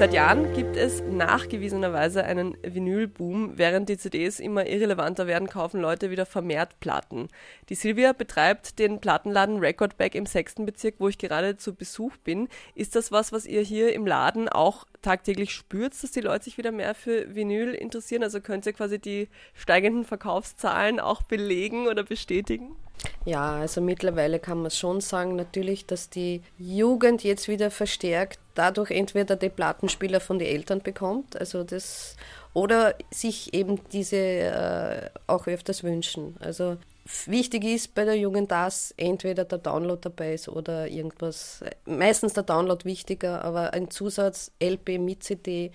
Seit 0.00 0.14
Jahren 0.14 0.54
gibt 0.54 0.78
es 0.78 1.02
nachgewiesenerweise 1.02 2.24
einen 2.24 2.56
Vinylboom. 2.62 3.58
Während 3.58 3.90
die 3.90 3.98
CDs 3.98 4.40
immer 4.40 4.66
irrelevanter 4.66 5.26
werden, 5.26 5.46
kaufen 5.46 5.78
Leute 5.78 6.10
wieder 6.10 6.24
vermehrt 6.24 6.80
Platten. 6.80 7.28
Die 7.68 7.74
Silvia 7.74 8.14
betreibt 8.14 8.78
den 8.78 9.02
Plattenladen 9.02 9.58
Recordback 9.58 10.14
im 10.14 10.24
sechsten 10.24 10.64
Bezirk, 10.64 10.94
wo 11.00 11.08
ich 11.08 11.18
gerade 11.18 11.58
zu 11.58 11.74
Besuch 11.74 12.16
bin. 12.24 12.48
Ist 12.74 12.96
das 12.96 13.12
was, 13.12 13.30
was 13.30 13.44
ihr 13.44 13.60
hier 13.60 13.92
im 13.92 14.06
Laden 14.06 14.48
auch 14.48 14.86
tagtäglich 15.02 15.52
spürt, 15.52 15.92
dass 16.02 16.12
die 16.12 16.22
Leute 16.22 16.44
sich 16.44 16.56
wieder 16.56 16.72
mehr 16.72 16.94
für 16.94 17.34
Vinyl 17.34 17.74
interessieren? 17.74 18.22
Also 18.22 18.40
könnt 18.40 18.64
ihr 18.64 18.72
quasi 18.72 18.98
die 18.98 19.28
steigenden 19.52 20.06
Verkaufszahlen 20.06 20.98
auch 20.98 21.20
belegen 21.24 21.88
oder 21.88 22.04
bestätigen? 22.04 22.74
Ja, 23.24 23.52
also 23.56 23.80
mittlerweile 23.80 24.38
kann 24.38 24.62
man 24.62 24.70
schon 24.70 25.00
sagen, 25.00 25.36
natürlich, 25.36 25.86
dass 25.86 26.08
die 26.10 26.42
Jugend 26.58 27.22
jetzt 27.22 27.48
wieder 27.48 27.70
verstärkt 27.70 28.38
dadurch 28.60 28.90
entweder 28.90 29.36
die 29.36 29.48
Plattenspieler 29.48 30.20
von 30.20 30.38
den 30.38 30.48
Eltern 30.48 30.82
bekommt, 30.82 31.34
also 31.40 31.64
das 31.64 32.14
oder 32.52 32.94
sich 33.10 33.54
eben 33.54 33.80
diese 33.90 34.16
äh, 34.16 35.10
auch 35.26 35.46
öfters 35.46 35.82
wünschen. 35.82 36.36
Also 36.40 36.76
wichtig 37.24 37.64
ist 37.64 37.94
bei 37.94 38.04
der 38.04 38.16
Jugend, 38.16 38.50
dass 38.50 38.92
entweder 38.98 39.44
der 39.44 39.58
Download 39.58 40.00
dabei 40.02 40.34
ist 40.34 40.48
oder 40.48 40.88
irgendwas. 40.88 41.64
Meistens 41.86 42.34
der 42.34 42.42
Download 42.42 42.84
wichtiger, 42.84 43.42
aber 43.44 43.72
ein 43.72 43.90
Zusatz 43.90 44.52
LP 44.62 44.98
mit 44.98 45.22
CD, 45.24 45.72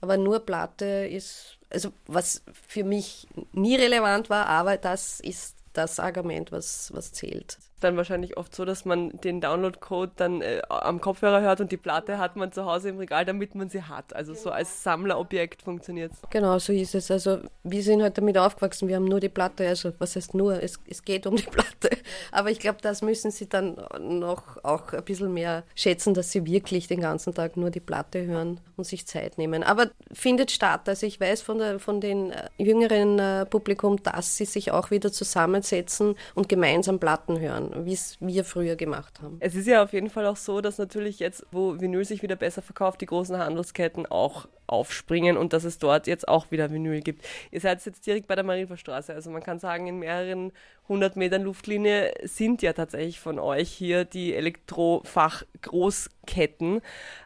aber 0.00 0.16
nur 0.16 0.40
Platte 0.40 1.06
ist 1.06 1.58
also 1.70 1.92
was 2.06 2.42
für 2.68 2.84
mich 2.84 3.28
nie 3.52 3.76
relevant 3.76 4.28
war, 4.28 4.46
aber 4.46 4.76
das 4.76 5.20
ist 5.20 5.56
das 5.72 6.00
Argument, 6.00 6.52
was, 6.52 6.92
was 6.94 7.12
zählt. 7.12 7.58
Dann 7.84 7.96
wahrscheinlich 7.96 8.36
oft 8.36 8.54
so, 8.54 8.64
dass 8.64 8.84
man 8.84 9.10
den 9.22 9.40
Download-Code 9.40 10.12
dann 10.16 10.40
äh, 10.40 10.62
am 10.68 11.00
Kopfhörer 11.00 11.42
hört 11.42 11.60
und 11.60 11.70
die 11.70 11.76
Platte 11.76 12.18
hat 12.18 12.34
man 12.36 12.50
zu 12.50 12.64
Hause 12.64 12.88
im 12.88 12.98
Regal, 12.98 13.24
damit 13.24 13.54
man 13.54 13.68
sie 13.68 13.82
hat. 13.82 14.16
Also 14.16 14.32
genau. 14.32 14.42
so 14.42 14.50
als 14.50 14.82
Sammlerobjekt 14.82 15.62
funktioniert 15.62 16.12
es. 16.12 16.22
Genau, 16.30 16.58
so 16.58 16.72
ist 16.72 16.94
es. 16.94 17.10
Also 17.10 17.40
wir 17.62 17.82
sind 17.82 18.02
halt 18.02 18.16
damit 18.16 18.38
aufgewachsen, 18.38 18.88
wir 18.88 18.96
haben 18.96 19.04
nur 19.04 19.20
die 19.20 19.28
Platte, 19.28 19.68
also 19.68 19.92
was 19.98 20.16
heißt 20.16 20.34
nur, 20.34 20.62
es, 20.62 20.80
es 20.88 21.04
geht 21.04 21.26
um 21.26 21.36
die 21.36 21.42
Platte. 21.50 21.90
Aber 22.32 22.50
ich 22.50 22.58
glaube, 22.58 22.78
das 22.80 23.02
müssen 23.02 23.30
sie 23.30 23.48
dann 23.48 23.76
noch 24.00 24.64
auch 24.64 24.92
ein 24.92 25.04
bisschen 25.04 25.32
mehr 25.34 25.64
schätzen, 25.74 26.14
dass 26.14 26.32
sie 26.32 26.46
wirklich 26.46 26.88
den 26.88 27.00
ganzen 27.00 27.34
Tag 27.34 27.56
nur 27.56 27.70
die 27.70 27.80
Platte 27.80 28.24
hören 28.24 28.60
und 28.76 28.84
sich 28.84 29.06
Zeit 29.06 29.38
nehmen. 29.38 29.62
Aber 29.62 29.90
findet 30.12 30.50
statt. 30.50 30.88
Also 30.88 31.06
ich 31.06 31.20
weiß 31.20 31.42
von, 31.42 31.58
der, 31.58 31.78
von 31.78 32.00
den 32.00 32.30
äh, 32.30 32.48
jüngeren 32.58 33.18
äh, 33.18 33.46
Publikum, 33.46 34.02
dass 34.02 34.36
sie 34.36 34.44
sich 34.44 34.70
auch 34.70 34.90
wieder 34.90 35.12
zusammensetzen 35.12 36.14
und 36.34 36.48
gemeinsam 36.48 36.98
Platten 36.98 37.40
hören, 37.40 37.72
wie 37.74 37.92
es 37.92 38.16
wir 38.20 38.44
früher 38.44 38.76
gemacht 38.76 39.20
haben. 39.20 39.36
Es 39.40 39.54
ist 39.54 39.66
ja 39.66 39.82
auf 39.82 39.92
jeden 39.92 40.10
Fall 40.10 40.26
auch 40.26 40.36
so, 40.36 40.60
dass 40.60 40.78
natürlich 40.78 41.18
jetzt, 41.18 41.44
wo 41.50 41.80
Vinyl 41.80 42.04
sich 42.04 42.22
wieder 42.22 42.36
besser 42.36 42.62
verkauft, 42.62 43.00
die 43.00 43.06
großen 43.06 43.38
Handelsketten 43.38 44.06
auch 44.06 44.46
aufspringen 44.66 45.36
und 45.36 45.52
dass 45.52 45.64
es 45.64 45.78
dort 45.78 46.06
jetzt 46.06 46.26
auch 46.26 46.50
wieder 46.50 46.72
Vinyl 46.72 47.02
gibt. 47.02 47.22
Ihr 47.50 47.60
seid 47.60 47.84
jetzt 47.84 48.06
direkt 48.06 48.28
bei 48.28 48.34
der 48.34 48.44
Marienverstraße, 48.44 49.12
also 49.12 49.30
man 49.30 49.42
kann 49.42 49.58
sagen, 49.58 49.86
in 49.86 49.98
mehreren 49.98 50.52
hundert 50.88 51.16
Metern 51.16 51.42
Luftlinie 51.42 52.14
sind 52.22 52.62
ja 52.62 52.72
tatsächlich 52.72 53.20
von 53.20 53.38
euch 53.38 53.70
hier 53.70 54.06
die 54.06 54.34
Elektrofach-Großketten. 54.34 56.80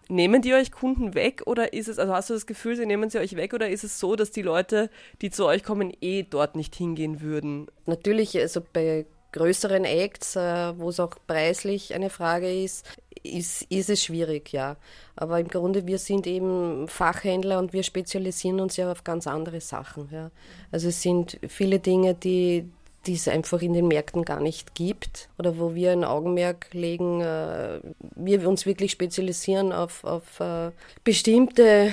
Nehmen 0.09 0.43
die 0.43 0.55
euch 0.55 0.73
Kunden 0.73 1.15
weg 1.15 1.43
oder 1.47 1.73
ist 1.73 1.89
es, 1.89 1.99
also 1.99 2.13
hast 2.13 2.31
du 2.31 2.35
das 2.35 2.47
Gefühl, 2.47 2.77
sie 2.77 2.87
nehmen 2.87 3.11
sie 3.11 3.19
euch 3.19 3.37
weg 3.37 3.55
oder 3.55 3.69
ist 3.69 3.85
es 3.85 4.01
so, 4.01 4.17
dass 4.17 4.31
die 4.31 4.43
Leute, 4.43 4.91
die 5.23 5.31
zu 5.31 5.47
euch 5.47 5.63
kommen, 5.63 5.93
eh 6.01 6.25
dort 6.25 6.57
nicht 6.57 6.75
hingehen 6.75 7.21
würden? 7.21 7.69
Natürlich, 7.87 8.37
also 8.39 8.61
bei 8.73 9.07
größeren 9.33 9.85
Acts, 9.85 10.37
äh, 10.37 10.79
wo 10.79 10.89
es 10.89 11.01
auch 11.01 11.15
preislich 11.27 11.95
eine 11.95 12.11
Frage 12.11 12.53
ist, 12.63 12.87
ist, 13.23 13.63
ist 13.63 13.91
es 13.91 14.03
schwierig, 14.03 14.53
ja. 14.53 14.77
Aber 15.17 15.41
im 15.41 15.49
Grunde, 15.49 15.87
wir 15.87 15.99
sind 15.99 16.27
eben 16.27 16.89
Fachhändler 16.89 17.59
und 17.59 17.73
wir 17.73 17.83
spezialisieren 17.83 18.61
uns 18.61 18.77
ja 18.77 18.91
auf 18.91 19.05
ganz 19.05 19.27
andere 19.27 19.61
Sachen. 19.61 20.09
Ja. 20.13 20.31
Also 20.71 20.89
es 20.89 21.03
sind 21.03 21.39
viele 21.49 21.81
Dinge, 21.81 22.15
die, 22.15 22.71
die 23.07 23.15
es 23.15 23.29
einfach 23.29 23.61
in 23.61 23.73
den 23.73 23.89
Märkten 23.89 24.25
gar 24.25 24.41
nicht 24.41 24.75
gibt 24.75 25.29
oder 25.39 25.59
wo 25.59 25.75
wir 25.75 25.93
ein 25.93 26.05
Augenmerk 26.05 26.69
legen, 26.73 27.21
äh, 27.21 27.81
wir 28.15 28.49
uns 28.49 28.67
wirklich 28.67 28.93
spezialisieren 28.93 29.73
auf, 29.73 30.05
auf 30.05 30.41
äh, 30.41 30.71
bestimmte 31.05 31.93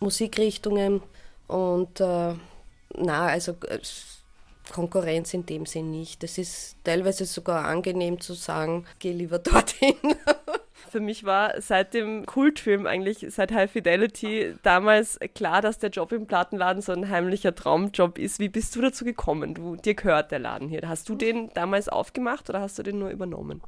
Musikrichtungen 0.00 1.02
und 1.46 2.00
na, 2.96 3.26
also 3.26 3.56
Konkurrenz 4.72 5.34
in 5.34 5.46
dem 5.46 5.66
Sinn 5.66 5.90
nicht. 5.90 6.24
Es 6.24 6.38
ist 6.38 6.76
teilweise 6.84 7.24
sogar 7.24 7.64
angenehm 7.66 8.20
zu 8.20 8.34
sagen, 8.34 8.86
geh 8.98 9.12
lieber 9.12 9.38
dorthin. 9.38 9.94
Für 10.90 11.00
mich 11.00 11.24
war 11.24 11.60
seit 11.60 11.92
dem 11.92 12.24
Kultfilm 12.24 12.86
eigentlich, 12.86 13.26
seit 13.30 13.52
High 13.52 13.70
Fidelity, 13.70 14.54
damals 14.62 15.18
klar, 15.34 15.60
dass 15.60 15.78
der 15.78 15.90
Job 15.90 16.12
im 16.12 16.26
Plattenladen 16.26 16.82
so 16.82 16.92
ein 16.92 17.08
heimlicher 17.08 17.54
Traumjob 17.54 18.18
ist. 18.18 18.38
Wie 18.38 18.48
bist 18.48 18.76
du 18.76 18.80
dazu 18.80 19.04
gekommen? 19.04 19.54
Du, 19.54 19.76
dir 19.76 19.94
gehört 19.94 20.30
der 20.30 20.38
Laden 20.38 20.68
hier. 20.68 20.82
Hast 20.86 21.08
du 21.08 21.16
den 21.16 21.50
damals 21.54 21.88
aufgemacht 21.88 22.48
oder 22.48 22.60
hast 22.60 22.78
du 22.78 22.84
den 22.84 22.98
nur 23.00 23.10
übernommen? 23.10 23.60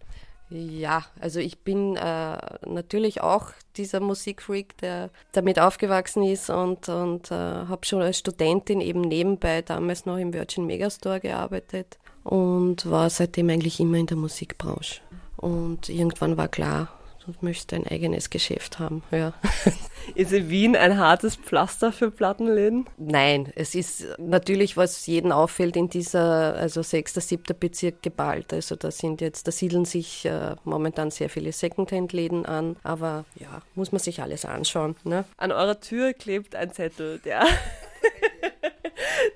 Ja, 0.48 1.04
also 1.20 1.40
ich 1.40 1.58
bin 1.58 1.96
äh, 1.96 2.38
natürlich 2.66 3.20
auch 3.20 3.50
dieser 3.76 4.00
Musikfreak, 4.00 4.76
der 4.78 5.10
damit 5.32 5.58
aufgewachsen 5.58 6.22
ist 6.22 6.50
und, 6.50 6.88
und 6.88 7.30
äh, 7.32 7.34
habe 7.34 7.84
schon 7.84 8.00
als 8.00 8.18
Studentin 8.18 8.80
eben 8.80 9.00
nebenbei 9.00 9.62
damals 9.62 10.06
noch 10.06 10.18
im 10.18 10.32
Virgin 10.32 10.66
Megastore 10.66 11.20
gearbeitet 11.20 11.98
und 12.22 12.88
war 12.88 13.10
seitdem 13.10 13.50
eigentlich 13.50 13.80
immer 13.80 13.98
in 13.98 14.06
der 14.06 14.16
Musikbranche. 14.16 15.00
Und 15.36 15.88
irgendwann 15.88 16.36
war 16.36 16.48
klar, 16.48 16.88
und 17.26 17.42
möchte 17.42 17.76
ein 17.76 17.86
eigenes 17.86 18.30
Geschäft 18.30 18.78
haben. 18.78 19.02
Ja. 19.10 19.34
Ist 20.14 20.32
in 20.32 20.48
Wien 20.48 20.76
ein 20.76 20.98
hartes 20.98 21.36
Pflaster 21.36 21.90
für 21.92 22.10
Plattenläden? 22.10 22.86
Nein, 22.96 23.52
es 23.56 23.74
ist 23.74 24.06
natürlich, 24.18 24.76
was 24.76 25.04
jedem 25.06 25.32
auffällt, 25.32 25.76
in 25.76 25.88
dieser, 25.88 26.54
also 26.54 26.82
sechster, 26.82 27.20
siebter 27.20 27.54
Bezirk 27.54 28.02
geballt. 28.02 28.52
Also 28.52 28.76
da 28.76 28.90
sind 28.90 29.20
jetzt, 29.20 29.48
da 29.48 29.52
siedeln 29.52 29.84
sich 29.84 30.24
äh, 30.24 30.54
momentan 30.64 31.10
sehr 31.10 31.28
viele 31.28 31.50
Secondhand-Läden 31.50 32.46
an, 32.46 32.76
aber 32.84 33.24
ja, 33.34 33.62
muss 33.74 33.90
man 33.90 33.98
sich 33.98 34.22
alles 34.22 34.44
anschauen. 34.44 34.94
Ne? 35.02 35.24
An 35.38 35.50
eurer 35.50 35.80
Tür 35.80 36.12
klebt 36.12 36.54
ein 36.54 36.72
Zettel, 36.72 37.18
der 37.18 37.44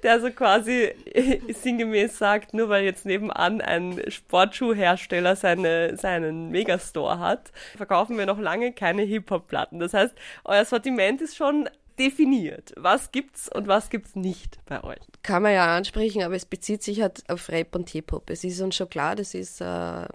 der 0.03 0.21
so 0.21 0.31
quasi 0.31 0.95
sinngemäß 1.49 2.19
sagt, 2.19 2.55
nur 2.55 2.69
weil 2.69 2.85
jetzt 2.85 3.07
nebenan 3.07 3.61
ein 3.61 4.01
Sportschuhhersteller 4.09 5.37
seine, 5.37 5.97
seinen 5.97 6.51
Megastore 6.51 7.19
hat, 7.19 7.53
verkaufen 7.77 8.19
wir 8.19 8.27
noch 8.27 8.39
lange 8.39 8.73
keine 8.73 9.03
Hip-Hop-Platten. 9.03 9.79
Das 9.79 9.95
heißt, 9.95 10.15
euer 10.45 10.65
Sortiment 10.65 11.21
ist 11.21 11.37
schon 11.37 11.69
definiert. 12.01 12.73
Was 12.77 13.13
gibt's 13.13 13.51
und 13.55 13.69
was 13.69 13.91
gibt's 13.91 14.17
nicht 14.17 14.59
bei 14.65 14.83
euch? 14.83 14.99
Kann 15.23 15.43
man 15.43 15.53
ja 15.53 15.77
ansprechen, 15.77 16.23
aber 16.23 16.35
es 16.35 16.47
bezieht 16.47 16.83
sich 16.83 17.03
halt 17.03 17.29
auf 17.29 17.51
Rap 17.51 17.77
und 17.77 17.91
Hip-Hop. 17.91 18.31
Es 18.31 18.43
ist 18.43 18.61
uns 18.63 18.75
schon 18.75 18.89
klar, 18.89 19.15
das 19.17 19.35
ist, 19.35 19.61
äh, 19.61 20.07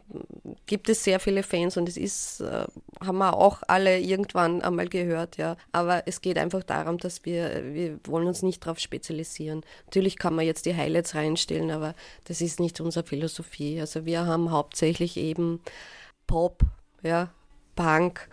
gibt 0.66 0.90
es 0.90 1.04
sehr 1.04 1.20
viele 1.20 1.44
Fans 1.44 1.78
und 1.78 1.88
es 1.88 1.96
ist, 1.96 2.42
äh, 2.42 2.66
haben 3.00 3.18
wir 3.20 3.36
auch 3.36 3.62
alle 3.68 4.00
irgendwann 4.00 4.64
einmal 4.64 4.88
gehört, 4.88 5.38
ja. 5.38 5.58
Aber 5.72 6.08
es 6.08 6.22
geht 6.22 6.40
einfach 6.40 6.64
darum, 6.64 6.98
dass 6.98 7.24
wir, 7.24 7.74
wir 7.74 8.00
wollen 8.06 8.28
uns 8.28 8.42
nicht 8.42 8.66
darauf 8.66 8.80
spezialisieren. 8.80 9.62
Natürlich 9.86 10.18
kann 10.18 10.34
man 10.34 10.46
jetzt 10.46 10.66
die 10.66 10.76
Highlights 10.76 11.14
reinstellen, 11.14 11.70
aber 11.70 11.94
das 12.24 12.42
ist 12.42 12.60
nicht 12.60 12.82
unsere 12.82 13.06
Philosophie. 13.06 13.80
Also 13.80 14.06
wir 14.06 14.26
haben 14.26 14.50
hauptsächlich 14.50 15.18
eben 15.18 15.62
Pop, 16.26 16.64
ja, 17.04 17.30
Punk, 17.76 18.28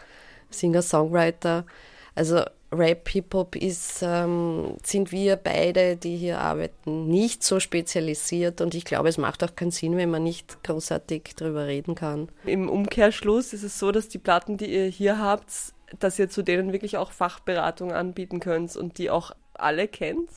Singer-Songwriter. 0.49 1.67
Also 2.15 2.45
Rap, 2.73 3.09
Hip-Hop 3.09 3.55
ist, 3.55 4.01
ähm, 4.03 4.77
sind 4.83 5.13
wir 5.13 5.37
beide, 5.37 5.97
die 5.97 6.17
hier 6.17 6.39
arbeiten, 6.39 7.07
nicht 7.07 7.43
so 7.43 7.61
spezialisiert 7.61 8.61
und 8.61 8.75
ich 8.75 8.85
glaube, 8.85 9.09
es 9.09 9.19
macht 9.19 9.45
auch 9.45 9.55
keinen 9.55 9.71
Sinn, 9.71 9.97
wenn 9.97 10.11
man 10.11 10.23
nicht 10.23 10.63
großartig 10.65 11.35
darüber 11.37 11.67
reden 11.67 11.95
kann. 11.95 12.29
Im 12.47 12.69
Umkehrschluss 12.69 13.53
ist 13.53 13.63
es 13.63 13.79
so, 13.79 13.93
dass 13.93 14.09
die 14.09 14.19
Platten, 14.19 14.57
die 14.57 14.73
ihr 14.73 14.87
hier 14.87 15.19
habt, 15.19 15.75
dass 15.99 16.19
ihr 16.19 16.31
zu 16.31 16.43
denen 16.43 16.73
wirklich 16.73 16.97
auch 16.97 17.13
Fachberatung 17.13 17.93
anbieten 17.93 18.41
könnt 18.41 18.75
und 18.77 18.97
die 18.99 19.11
auch 19.11 19.33
alle 19.55 19.87
kennt? 19.87 20.31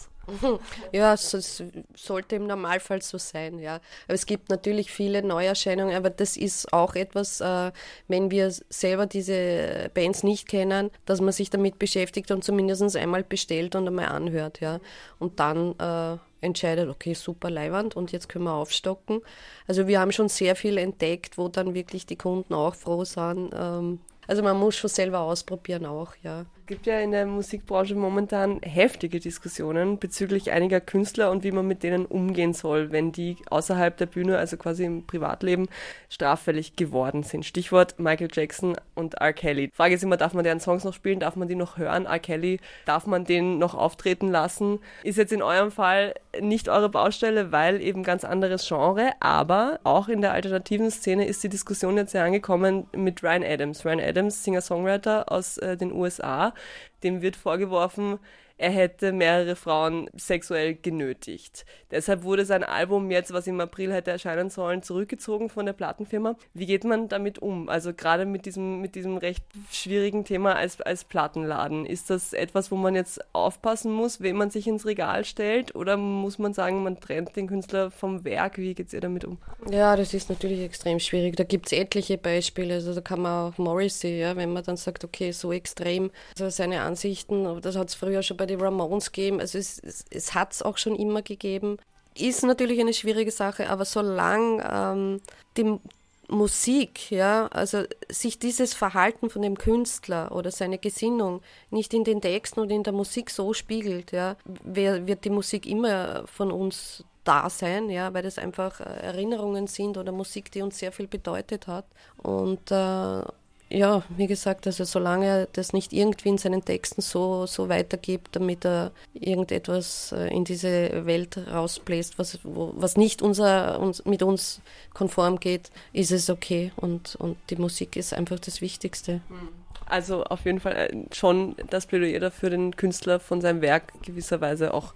Ja, 0.91 1.13
es 1.13 1.63
sollte 1.95 2.35
im 2.35 2.47
Normalfall 2.47 3.01
so 3.01 3.17
sein, 3.17 3.59
ja. 3.59 3.75
Aber 4.05 4.13
es 4.13 4.25
gibt 4.25 4.49
natürlich 4.49 4.91
viele 4.91 5.21
Neuerscheinungen, 5.21 5.95
aber 5.95 6.09
das 6.09 6.37
ist 6.37 6.71
auch 6.73 6.95
etwas, 6.95 7.41
äh, 7.41 7.71
wenn 8.07 8.31
wir 8.31 8.51
selber 8.69 9.05
diese 9.05 9.89
Bands 9.93 10.23
nicht 10.23 10.47
kennen, 10.47 10.91
dass 11.05 11.21
man 11.21 11.31
sich 11.31 11.49
damit 11.49 11.79
beschäftigt 11.79 12.31
und 12.31 12.43
zumindest 12.43 12.95
einmal 12.95 13.23
bestellt 13.23 13.75
und 13.75 13.87
einmal 13.87 14.07
anhört, 14.07 14.59
ja. 14.61 14.79
Und 15.19 15.39
dann 15.39 15.75
äh, 15.79 16.17
entscheidet, 16.41 16.89
okay, 16.89 17.13
super 17.13 17.49
Leiwand 17.49 17.95
und 17.95 18.11
jetzt 18.11 18.29
können 18.29 18.45
wir 18.45 18.53
aufstocken. 18.53 19.21
Also 19.67 19.87
wir 19.87 19.99
haben 19.99 20.11
schon 20.11 20.29
sehr 20.29 20.55
viel 20.55 20.77
entdeckt, 20.77 21.37
wo 21.37 21.49
dann 21.49 21.73
wirklich 21.73 22.05
die 22.05 22.15
Kunden 22.15 22.53
auch 22.53 22.75
froh 22.75 23.03
sind. 23.03 23.51
Ähm, 23.53 23.99
also 24.27 24.41
man 24.43 24.57
muss 24.57 24.75
schon 24.75 24.89
selber 24.89 25.19
ausprobieren 25.19 25.85
auch, 25.85 26.13
ja. 26.23 26.45
Es 26.65 26.69
gibt 26.69 26.87
ja 26.87 26.99
in 26.99 27.11
der 27.11 27.27
Musikbranche 27.27 27.93
momentan 27.93 28.59
heftige 28.63 29.19
Diskussionen 29.19 29.99
bezüglich 29.99 30.49
einiger 30.49 30.81
Künstler 30.81 31.29
und 31.29 31.43
wie 31.43 31.51
man 31.51 31.67
mit 31.67 31.83
denen 31.83 32.07
umgehen 32.07 32.53
soll, 32.53 32.91
wenn 32.91 33.11
die 33.11 33.37
außerhalb 33.51 33.95
der 33.97 34.07
Bühne, 34.07 34.39
also 34.39 34.57
quasi 34.57 34.83
im 34.83 35.05
Privatleben, 35.05 35.67
straffällig 36.09 36.75
geworden 36.75 37.21
sind. 37.21 37.45
Stichwort 37.45 37.99
Michael 37.99 38.29
Jackson 38.31 38.75
und 38.95 39.13
R. 39.21 39.31
Kelly. 39.33 39.69
Frage 39.75 39.93
ist 39.93 40.03
immer, 40.03 40.17
darf 40.17 40.33
man 40.33 40.43
deren 40.43 40.59
Songs 40.59 40.83
noch 40.83 40.95
spielen? 40.95 41.19
Darf 41.19 41.35
man 41.35 41.47
die 41.47 41.53
noch 41.53 41.77
hören? 41.77 42.07
R. 42.07 42.17
Kelly, 42.17 42.59
darf 42.85 43.05
man 43.05 43.25
den 43.25 43.59
noch 43.59 43.75
auftreten 43.75 44.29
lassen? 44.29 44.79
Ist 45.03 45.19
jetzt 45.19 45.33
in 45.33 45.43
eurem 45.43 45.69
Fall 45.69 46.15
nicht 46.41 46.67
eure 46.67 46.89
Baustelle, 46.89 47.51
weil 47.51 47.79
eben 47.79 48.01
ganz 48.01 48.23
anderes 48.23 48.67
Genre, 48.67 49.11
aber 49.19 49.79
auch 49.83 50.07
in 50.07 50.21
der 50.21 50.31
alternativen 50.31 50.89
Szene 50.89 51.27
ist 51.27 51.43
die 51.43 51.49
Diskussion 51.49 51.95
jetzt 51.95 52.13
sehr 52.13 52.23
angekommen 52.23 52.87
mit 52.91 53.21
Ryan 53.21 53.43
Adams. 53.43 53.85
Ryan 53.85 53.99
Adams, 53.99 54.43
Singer-Songwriter 54.43 55.31
aus 55.31 55.59
äh, 55.59 55.77
den 55.77 55.91
USA, 55.91 56.54
dem 57.03 57.21
wird 57.21 57.35
vorgeworfen, 57.35 58.19
er 58.57 58.71
hätte 58.71 59.11
mehrere 59.11 59.55
Frauen 59.55 60.09
sexuell 60.15 60.75
genötigt. 60.75 61.65
Deshalb 61.91 62.23
wurde 62.23 62.45
sein 62.45 62.63
Album 62.63 63.11
jetzt, 63.11 63.33
was 63.33 63.47
im 63.47 63.59
April 63.59 63.93
hätte 63.93 64.11
erscheinen 64.11 64.49
sollen, 64.49 64.81
zurückgezogen 64.81 65.49
von 65.49 65.65
der 65.65 65.73
Plattenfirma. 65.73 66.35
Wie 66.53 66.65
geht 66.65 66.85
man 66.85 67.09
damit 67.09 67.39
um? 67.39 67.67
Also 67.67 67.93
gerade 67.93 68.25
mit 68.25 68.45
diesem, 68.45 68.79
mit 68.79 68.95
diesem 68.95 69.17
recht 69.17 69.43
schwierigen 69.71 70.23
Thema 70.23 70.55
als, 70.55 70.79
als 70.79 71.03
Plattenladen. 71.03 71.85
Ist 71.85 72.09
das 72.09 72.31
etwas, 72.31 72.71
wo 72.71 72.75
man 72.75 72.95
jetzt 72.95 73.19
aufpassen 73.33 73.91
muss, 73.91 74.21
wem 74.21 74.37
man 74.37 74.49
sich 74.51 74.67
ins 74.67 74.85
Regal 74.85 75.25
stellt? 75.25 75.75
Oder 75.75 75.97
muss 75.97 76.39
man 76.39 76.53
sagen, 76.53 76.81
man 76.83 76.99
trennt 76.99 77.35
den 77.35 77.47
Künstler 77.47 77.91
vom 77.91 78.23
Werk? 78.23 78.57
Wie 78.57 78.73
geht 78.73 78.87
es 78.87 78.93
ihr 78.93 79.01
damit 79.01 79.25
um? 79.25 79.37
Ja, 79.69 79.97
das 79.97 80.13
ist 80.13 80.29
natürlich 80.29 80.61
extrem 80.61 80.99
schwierig. 80.99 81.35
Da 81.35 81.43
gibt 81.43 81.65
es 81.65 81.73
etliche 81.73 82.17
Beispiele. 82.17 82.75
Also 82.75 82.93
da 82.93 83.01
kann 83.01 83.21
man 83.21 83.51
auch 83.51 83.57
Morrissey, 83.57 84.19
ja, 84.19 84.35
wenn 84.37 84.53
man 84.53 84.63
dann 84.63 84.77
sagt, 84.77 85.03
okay, 85.03 85.31
so 85.31 85.51
extrem, 85.51 86.11
also 86.31 86.49
seine 86.49 86.81
Ansichten, 86.81 87.61
das 87.61 87.75
hat 87.75 87.89
es 87.89 87.95
früher 87.95 88.23
schon 88.23 88.37
bei 88.37 88.44
bei 88.45 88.53
den 88.53 88.61
Ramones 88.61 89.11
geben. 89.11 89.39
Also 89.39 89.57
es, 89.57 89.79
es, 89.79 90.05
es 90.09 90.33
hat 90.33 90.53
es 90.53 90.61
auch 90.61 90.77
schon 90.77 90.95
immer 90.95 91.21
gegeben. 91.21 91.77
Ist 92.17 92.43
natürlich 92.43 92.79
eine 92.79 92.93
schwierige 92.93 93.31
Sache, 93.31 93.69
aber 93.69 93.85
solange 93.85 94.63
ähm, 94.71 95.21
die 95.57 95.79
Musik, 96.27 97.11
ja, 97.11 97.47
also 97.47 97.83
sich 98.09 98.39
dieses 98.39 98.73
Verhalten 98.73 99.29
von 99.29 99.41
dem 99.41 99.57
Künstler 99.57 100.31
oder 100.31 100.49
seine 100.49 100.77
Gesinnung 100.77 101.41
nicht 101.69 101.93
in 101.93 102.03
den 102.03 102.21
Texten 102.21 102.61
und 102.61 102.71
in 102.71 102.83
der 102.83 102.93
Musik 102.93 103.29
so 103.29 103.53
spiegelt, 103.53 104.11
ja, 104.11 104.35
wird 104.63 105.25
die 105.25 105.29
Musik 105.29 105.65
immer 105.67 106.25
von 106.27 106.51
uns 106.51 107.03
da 107.23 107.49
sein, 107.49 107.89
ja, 107.89 108.13
weil 108.13 108.23
das 108.23 108.37
einfach 108.37 108.79
äh, 108.79 108.83
Erinnerungen 108.83 109.67
sind 109.67 109.97
oder 109.97 110.11
Musik, 110.11 110.51
die 110.51 110.61
uns 110.61 110.77
sehr 110.77 110.91
viel 110.91 111.07
bedeutet 111.07 111.67
hat. 111.67 111.85
Und 112.17 112.71
äh, 112.71 113.21
ja, 113.69 114.03
wie 114.09 114.27
gesagt, 114.27 114.67
also 114.67 114.83
solange 114.83 115.25
er 115.25 115.47
das 115.53 115.73
nicht 115.73 115.91
irgendwie 115.91 116.29
in 116.29 116.37
seinen 116.37 116.63
Texten 116.63 117.01
so, 117.01 117.45
so 117.45 117.67
weitergibt, 117.67 118.35
damit 118.35 118.63
er 118.65 118.91
irgendetwas 119.13 120.11
äh, 120.11 120.27
in 120.27 120.45
diese 120.45 121.05
Welt 121.05 121.37
rausbläst, 121.37 122.19
was, 122.19 122.39
wo, 122.43 122.73
was 122.75 122.95
nicht 122.95 123.21
unser, 123.21 123.79
uns, 123.79 124.05
mit 124.05 124.21
uns 124.21 124.61
konform 124.93 125.39
geht, 125.39 125.71
ist 125.93 126.11
es 126.11 126.29
okay. 126.29 126.71
Und, 126.75 127.15
und 127.15 127.37
die 127.49 127.55
Musik 127.55 127.95
ist 127.95 128.13
einfach 128.13 128.39
das 128.39 128.61
Wichtigste. 128.61 129.21
Hm. 129.29 129.49
Also 129.87 130.23
auf 130.23 130.45
jeden 130.45 130.59
Fall 130.59 130.75
äh, 130.75 131.13
schon 131.13 131.55
das 131.69 131.85
Plädoyer 131.85 132.19
dafür, 132.19 132.49
den 132.49 132.75
Künstler 132.75 133.19
von 133.19 133.41
seinem 133.41 133.61
Werk 133.61 133.93
gewisserweise 134.03 134.73
auch 134.73 134.93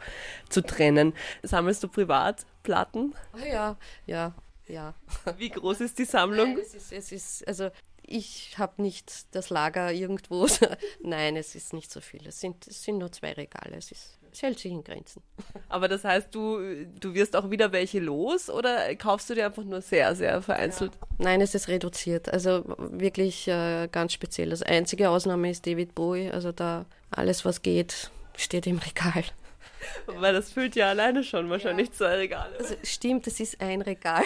zu 0.49 0.61
trennen. 0.61 1.13
Sammelst 1.43 1.83
du 1.83 1.87
privat 1.87 2.45
Platten? 2.63 3.13
Oh 3.33 3.45
ja, 3.45 3.77
ja, 4.05 4.33
ja. 4.67 4.93
Wie 5.37 5.49
groß 5.49 5.81
ist 5.81 5.99
die 5.99 6.05
Sammlung? 6.05 6.53
Nein, 6.53 6.61
es 6.61 6.73
ist, 6.73 6.91
es 6.91 7.11
ist, 7.11 7.47
also 7.47 7.69
ich 8.09 8.57
habe 8.57 8.81
nicht 8.81 9.33
das 9.35 9.49
Lager 9.49 9.91
irgendwo. 9.91 10.47
Nein, 11.01 11.35
es 11.35 11.55
ist 11.55 11.73
nicht 11.73 11.91
so 11.91 12.01
viel. 12.01 12.27
Es 12.27 12.39
sind, 12.39 12.67
es 12.67 12.83
sind 12.83 12.97
nur 12.97 13.11
zwei 13.11 13.33
Regale. 13.33 13.77
Es 13.77 13.91
ist, 13.91 14.19
es 14.31 14.41
hält 14.41 14.59
sich 14.59 14.71
in 14.71 14.83
Grenzen. 14.83 15.21
Aber 15.69 15.87
das 15.87 16.03
heißt, 16.03 16.33
du, 16.33 16.85
du 16.99 17.13
wirst 17.13 17.35
auch 17.35 17.51
wieder 17.51 17.71
welche 17.71 17.99
los 17.99 18.49
oder 18.49 18.95
kaufst 18.95 19.29
du 19.29 19.35
dir 19.35 19.45
einfach 19.45 19.63
nur 19.63 19.81
sehr, 19.81 20.15
sehr 20.15 20.41
vereinzelt? 20.41 20.91
Ja. 20.93 21.07
Nein, 21.19 21.41
es 21.41 21.53
ist 21.53 21.67
reduziert. 21.67 22.31
Also 22.33 22.63
wirklich 22.77 23.47
äh, 23.47 23.87
ganz 23.91 24.13
speziell. 24.13 24.49
Das 24.49 24.63
einzige 24.63 25.09
Ausnahme 25.09 25.51
ist 25.51 25.67
David 25.67 25.93
Bowie. 25.93 26.31
Also 26.31 26.51
da 26.51 26.85
alles, 27.11 27.45
was 27.45 27.61
geht, 27.61 28.09
steht 28.35 28.65
im 28.65 28.79
Regal. 28.79 29.23
Weil 30.07 30.33
das 30.33 30.51
füllt 30.51 30.75
ja 30.75 30.89
alleine 30.89 31.23
schon 31.23 31.49
wahrscheinlich 31.49 31.89
ja. 31.89 31.93
zwei 31.93 32.15
Regale. 32.15 32.57
Also 32.57 32.75
stimmt, 32.83 33.27
es 33.27 33.39
ist 33.39 33.61
ein 33.61 33.81
Regal. 33.81 34.23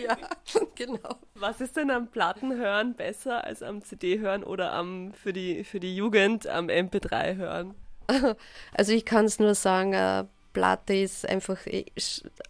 ja, 0.08 0.16
genau. 0.74 1.16
Was 1.34 1.60
ist 1.60 1.76
denn 1.76 1.90
am 1.90 2.08
Plattenhören 2.08 2.94
besser 2.94 3.44
als 3.44 3.62
am 3.62 3.82
CD-Hören 3.82 4.44
oder 4.44 4.72
am 4.72 5.12
für 5.12 5.32
die, 5.32 5.64
für 5.64 5.80
die 5.80 5.94
Jugend 5.94 6.46
am 6.46 6.68
MP3 6.68 7.36
hören? 7.36 7.74
Also 8.74 8.92
ich 8.92 9.04
kann 9.04 9.26
es 9.26 9.38
nur 9.38 9.54
sagen, 9.54 9.92
äh, 9.92 10.24
Platte 10.52 10.94
ist 10.94 11.28
einfach 11.28 11.64
eh 11.66 11.86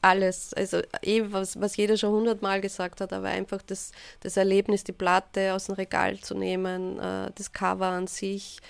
alles, 0.01 0.55
also 0.55 0.81
eh, 1.03 1.23
was, 1.27 1.61
was 1.61 1.77
jeder 1.77 1.97
schon 1.97 2.13
hundertmal 2.13 2.61
gesagt 2.61 3.01
hat, 3.01 3.13
aber 3.13 3.29
einfach 3.29 3.61
das, 3.63 3.93
das 4.21 4.37
Erlebnis, 4.37 4.85
die 4.85 4.93
Platte 4.93 5.55
aus 5.55 5.67
dem 5.67 5.75
Regal 5.75 6.19
zu 6.19 6.35
nehmen, 6.35 6.99
äh, 6.99 7.31
das 7.35 7.53
Cover 7.53 7.89
an 7.89 8.07
sich, 8.07 8.61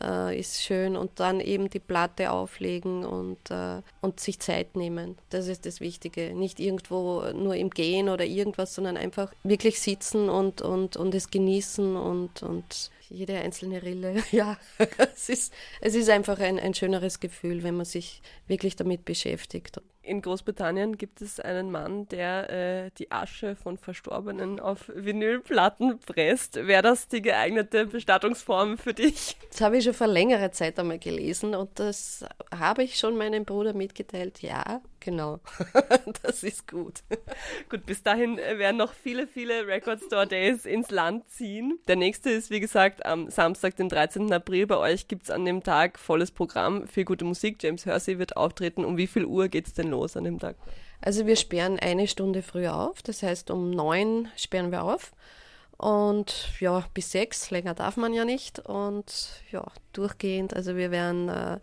äh, 0.00 0.38
ist 0.38 0.62
schön 0.62 0.96
und 0.96 1.20
dann 1.20 1.40
eben 1.40 1.70
die 1.70 1.80
Platte 1.80 2.30
auflegen 2.30 3.04
und, 3.04 3.50
äh, 3.50 3.82
und 4.00 4.20
sich 4.20 4.38
Zeit 4.40 4.76
nehmen. 4.76 5.16
Das 5.30 5.48
ist 5.48 5.66
das 5.66 5.80
Wichtige. 5.80 6.34
Nicht 6.34 6.60
irgendwo 6.60 7.22
nur 7.32 7.56
im 7.56 7.70
Gehen 7.70 8.08
oder 8.08 8.24
irgendwas, 8.24 8.74
sondern 8.74 8.96
einfach 8.96 9.32
wirklich 9.42 9.80
sitzen 9.80 10.28
und, 10.28 10.62
und, 10.62 10.96
und 10.96 11.14
es 11.14 11.30
genießen 11.30 11.96
und, 11.96 12.42
und 12.42 12.90
jede 13.10 13.38
einzelne 13.38 13.82
Rille. 13.82 14.22
Ja, 14.32 14.58
es 15.14 15.28
ist, 15.28 15.52
es 15.80 15.94
ist 15.94 16.10
einfach 16.10 16.38
ein, 16.38 16.58
ein 16.58 16.74
schöneres 16.74 17.18
Gefühl, 17.18 17.62
wenn 17.62 17.76
man 17.76 17.86
sich 17.86 18.20
wirklich 18.46 18.76
damit 18.76 19.04
beschäftigt 19.04 19.80
in 20.08 20.22
Großbritannien 20.22 20.96
gibt 20.96 21.20
es 21.20 21.38
einen 21.38 21.70
Mann, 21.70 22.08
der 22.08 22.50
äh, 22.50 22.90
die 22.98 23.12
Asche 23.12 23.56
von 23.56 23.76
Verstorbenen 23.76 24.58
auf 24.58 24.90
Vinylplatten 24.94 25.98
presst. 26.00 26.56
Wäre 26.56 26.82
das 26.82 27.08
die 27.08 27.22
geeignete 27.22 27.86
Bestattungsform 27.86 28.78
für 28.78 28.94
dich? 28.94 29.36
Das 29.50 29.60
habe 29.60 29.76
ich 29.76 29.84
schon 29.84 29.94
vor 29.94 30.06
längerer 30.06 30.50
Zeit 30.50 30.78
einmal 30.78 30.98
gelesen 30.98 31.54
und 31.54 31.78
das 31.78 32.24
habe 32.54 32.84
ich 32.84 32.98
schon 32.98 33.16
meinem 33.16 33.44
Bruder 33.44 33.74
mitgeteilt. 33.74 34.40
Ja, 34.40 34.80
genau. 35.00 35.40
das 36.22 36.42
ist 36.42 36.68
gut. 36.68 37.02
gut, 37.68 37.84
bis 37.84 38.02
dahin 38.02 38.36
werden 38.36 38.76
noch 38.76 38.92
viele, 38.92 39.26
viele 39.26 39.66
Record 39.66 40.00
Store 40.02 40.26
Days 40.26 40.64
ins 40.64 40.90
Land 40.90 41.28
ziehen. 41.28 41.78
Der 41.86 41.96
nächste 41.96 42.30
ist, 42.30 42.50
wie 42.50 42.60
gesagt, 42.60 43.04
am 43.04 43.30
Samstag, 43.30 43.76
den 43.76 43.88
13. 43.88 44.32
April. 44.32 44.66
Bei 44.66 44.78
euch 44.78 45.08
gibt 45.08 45.24
es 45.24 45.30
an 45.30 45.44
dem 45.44 45.62
Tag 45.62 45.98
volles 45.98 46.30
Programm, 46.30 46.86
viel 46.86 47.04
gute 47.04 47.24
Musik. 47.24 47.62
James 47.62 47.84
Hersey 47.84 48.18
wird 48.18 48.36
auftreten. 48.36 48.84
Um 48.84 48.96
wie 48.96 49.06
viel 49.06 49.24
Uhr 49.24 49.48
geht 49.48 49.66
es 49.66 49.74
denn 49.74 49.88
los? 49.88 49.97
Los 49.98 50.16
an 50.16 50.24
dem 50.24 50.38
Tag? 50.38 50.56
Also 51.00 51.26
wir 51.26 51.36
sperren 51.36 51.78
eine 51.78 52.08
Stunde 52.08 52.42
früher 52.42 52.74
auf, 52.76 53.02
das 53.02 53.22
heißt 53.22 53.50
um 53.50 53.70
neun 53.70 54.28
sperren 54.36 54.72
wir 54.72 54.82
auf. 54.82 55.12
Und 55.76 56.48
ja, 56.58 56.84
bis 56.92 57.12
sechs, 57.12 57.50
länger 57.50 57.74
darf 57.74 57.96
man 57.96 58.12
ja 58.12 58.24
nicht. 58.24 58.58
Und 58.58 59.30
ja, 59.52 59.64
durchgehend, 59.92 60.54
also 60.54 60.74
wir 60.74 60.90
werden 60.90 61.28
äh, 61.28 61.60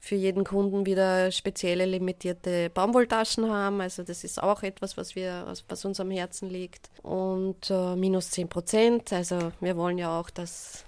für 0.00 0.16
jeden 0.16 0.44
Kunden 0.44 0.86
wieder 0.86 1.30
spezielle 1.30 1.86
limitierte 1.86 2.68
Baumwolltaschen 2.70 3.48
haben. 3.48 3.80
Also 3.80 4.02
das 4.02 4.24
ist 4.24 4.42
auch 4.42 4.64
etwas, 4.64 4.96
was, 4.96 5.14
wir, 5.14 5.46
was 5.68 5.84
uns 5.84 6.00
am 6.00 6.10
Herzen 6.10 6.50
liegt. 6.50 6.90
Und 7.02 7.70
äh, 7.70 7.94
minus 7.94 8.30
10 8.32 8.48
Prozent. 8.48 9.12
Also 9.12 9.52
wir 9.60 9.76
wollen 9.76 9.98
ja 9.98 10.18
auch, 10.18 10.30
dass 10.30 10.84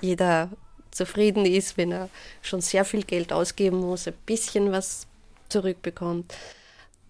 jeder 0.00 0.48
zufrieden 0.90 1.44
ist, 1.44 1.76
wenn 1.76 1.92
er 1.92 2.08
schon 2.40 2.62
sehr 2.62 2.86
viel 2.86 3.02
Geld 3.02 3.32
ausgeben 3.34 3.78
muss, 3.78 4.08
ein 4.08 4.14
bisschen 4.26 4.72
was 4.72 5.06
zurückbekommt. 5.52 6.34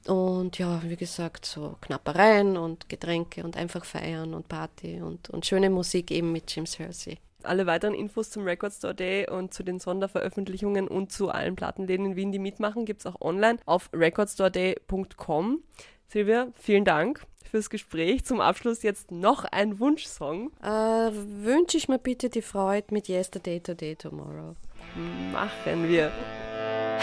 Und 0.06 0.58
ja, 0.58 0.82
wie 0.84 0.96
gesagt, 0.96 1.46
so 1.46 1.76
Knappereien 1.80 2.56
und 2.56 2.88
Getränke 2.88 3.44
und 3.44 3.56
einfach 3.56 3.84
feiern 3.84 4.34
und 4.34 4.48
Party 4.48 5.00
und, 5.00 5.30
und 5.30 5.46
schöne 5.46 5.70
Musik 5.70 6.10
eben 6.10 6.32
mit 6.32 6.54
James 6.54 6.78
Hersey. 6.78 7.18
Alle 7.44 7.66
weiteren 7.66 7.94
Infos 7.94 8.30
zum 8.30 8.44
Record 8.44 8.72
Store 8.72 8.94
Day 8.94 9.28
und 9.28 9.54
zu 9.54 9.62
den 9.62 9.78
Sonderveröffentlichungen 9.78 10.88
und 10.88 11.12
zu 11.12 11.28
allen 11.28 11.56
Plattenläden 11.56 12.06
in 12.06 12.16
Wien, 12.16 12.32
die 12.32 12.38
mitmachen, 12.38 12.84
gibt 12.84 13.00
es 13.00 13.06
auch 13.06 13.20
online 13.20 13.58
auf 13.64 13.90
recordstoreday.com. 13.92 15.62
Silvia, 16.08 16.48
vielen 16.54 16.84
Dank 16.84 17.24
fürs 17.50 17.70
Gespräch. 17.70 18.24
Zum 18.24 18.40
Abschluss 18.40 18.82
jetzt 18.82 19.10
noch 19.10 19.44
ein 19.44 19.78
Wunschsong. 19.78 20.52
Äh, 20.62 20.66
wünsche 20.66 21.76
ich 21.76 21.88
mir 21.88 21.98
bitte 21.98 22.28
die 22.28 22.42
Freude 22.42 22.88
mit 22.90 23.08
Yesterday, 23.08 23.60
Today, 23.60 23.96
Tomorrow. 23.96 24.54
Machen 25.32 25.88
wir. 25.88 26.10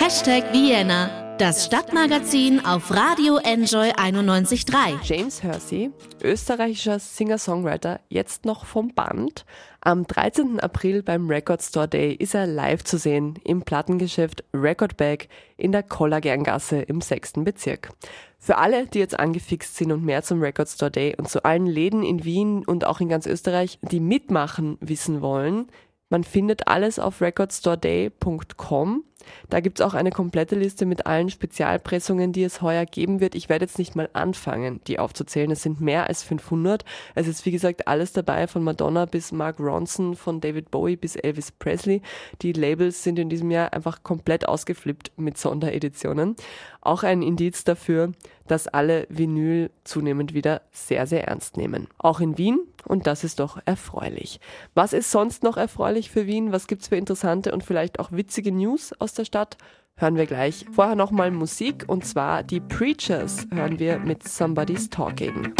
Hashtag 0.01 0.53
Vienna, 0.53 1.35
das 1.37 1.65
Stadtmagazin 1.65 2.65
auf 2.65 2.89
Radio 2.89 3.35
Enjoy 3.35 3.89
91.3. 3.91 4.97
James 5.03 5.43
Hersey, 5.43 5.91
österreichischer 6.23 6.99
Singer-Songwriter, 6.99 7.99
jetzt 8.07 8.45
noch 8.45 8.63
vom 8.63 8.93
Band. 8.93 9.45
Am 9.81 10.07
13. 10.07 10.61
April 10.61 11.03
beim 11.03 11.27
Record 11.27 11.61
Store 11.61 11.89
Day 11.89 12.13
ist 12.13 12.33
er 12.33 12.47
live 12.47 12.85
zu 12.85 12.97
sehen 12.97 13.37
im 13.43 13.61
Plattengeschäft 13.63 14.45
Record 14.53 14.95
Bag 14.95 15.27
in 15.57 15.73
der 15.73 15.83
Kollagerngasse 15.83 16.77
im 16.77 17.01
6. 17.01 17.33
Bezirk. 17.43 17.91
Für 18.39 18.57
alle, 18.57 18.87
die 18.87 18.99
jetzt 18.99 19.19
angefixt 19.19 19.75
sind 19.75 19.91
und 19.91 20.05
mehr 20.05 20.23
zum 20.23 20.41
Record 20.41 20.69
Store 20.69 20.91
Day 20.91 21.13
und 21.17 21.27
zu 21.27 21.43
allen 21.43 21.67
Läden 21.67 22.03
in 22.03 22.23
Wien 22.23 22.63
und 22.65 22.85
auch 22.85 23.01
in 23.01 23.09
ganz 23.09 23.27
Österreich, 23.27 23.79
die 23.81 23.99
mitmachen, 23.99 24.77
wissen 24.79 25.21
wollen, 25.21 25.67
man 26.09 26.23
findet 26.23 26.69
alles 26.69 26.99
auf 26.99 27.21
recordstoreday.com. 27.21 29.03
Da 29.49 29.59
gibt's 29.59 29.81
auch 29.81 29.93
eine 29.93 30.11
komplette 30.11 30.55
Liste 30.55 30.85
mit 30.85 31.05
allen 31.05 31.29
Spezialpressungen, 31.29 32.31
die 32.31 32.43
es 32.43 32.61
heuer 32.61 32.85
geben 32.85 33.19
wird. 33.19 33.35
Ich 33.35 33.49
werde 33.49 33.65
jetzt 33.65 33.79
nicht 33.79 33.95
mal 33.95 34.09
anfangen, 34.13 34.81
die 34.87 34.99
aufzuzählen. 34.99 35.51
Es 35.51 35.63
sind 35.63 35.81
mehr 35.81 36.07
als 36.07 36.23
500. 36.23 36.85
Es 37.15 37.27
ist 37.27 37.45
wie 37.45 37.51
gesagt 37.51 37.87
alles 37.87 38.13
dabei, 38.13 38.47
von 38.47 38.63
Madonna 38.63 39.05
bis 39.05 39.31
Mark 39.31 39.59
Ronson, 39.59 40.15
von 40.15 40.41
David 40.41 40.71
Bowie 40.71 40.95
bis 40.95 41.15
Elvis 41.15 41.51
Presley. 41.51 42.01
Die 42.41 42.53
Labels 42.53 43.03
sind 43.03 43.19
in 43.19 43.29
diesem 43.29 43.51
Jahr 43.51 43.73
einfach 43.73 44.03
komplett 44.03 44.47
ausgeflippt 44.47 45.11
mit 45.17 45.37
Sondereditionen. 45.37 46.35
Auch 46.81 47.03
ein 47.03 47.21
Indiz 47.21 47.63
dafür, 47.63 48.11
dass 48.49 48.67
alle 48.67 49.05
Vinyl 49.09 49.69
zunehmend 49.83 50.33
wieder 50.33 50.61
sehr, 50.71 51.07
sehr 51.07 51.27
ernst 51.27 51.55
nehmen. 51.55 51.87
Auch 51.97 52.19
in 52.19 52.37
Wien 52.37 52.59
und 52.85 53.07
das 53.07 53.23
ist 53.23 53.39
doch 53.39 53.59
erfreulich. 53.65 54.39
Was 54.73 54.93
ist 54.93 55.11
sonst 55.11 55.43
noch 55.43 55.57
erfreulich 55.57 56.09
für 56.09 56.27
Wien? 56.27 56.51
Was 56.51 56.67
gibt's 56.67 56.87
für 56.87 56.95
interessante 56.95 57.51
und 57.51 57.63
vielleicht 57.63 57.99
auch 57.99 58.11
witzige 58.11 58.51
News 58.51 58.93
aus 58.99 59.13
der 59.13 59.25
Stadt? 59.25 59.57
Hören 59.95 60.15
wir 60.15 60.25
gleich. 60.25 60.65
Vorher 60.71 60.95
nochmal 60.95 61.29
Musik 61.29 61.83
und 61.87 62.05
zwar 62.05 62.41
die 62.41 62.61
Preachers 62.61 63.47
hören 63.53 63.79
wir 63.79 63.99
mit 63.99 64.27
Somebody's 64.27 64.89
Talking. 64.89 65.53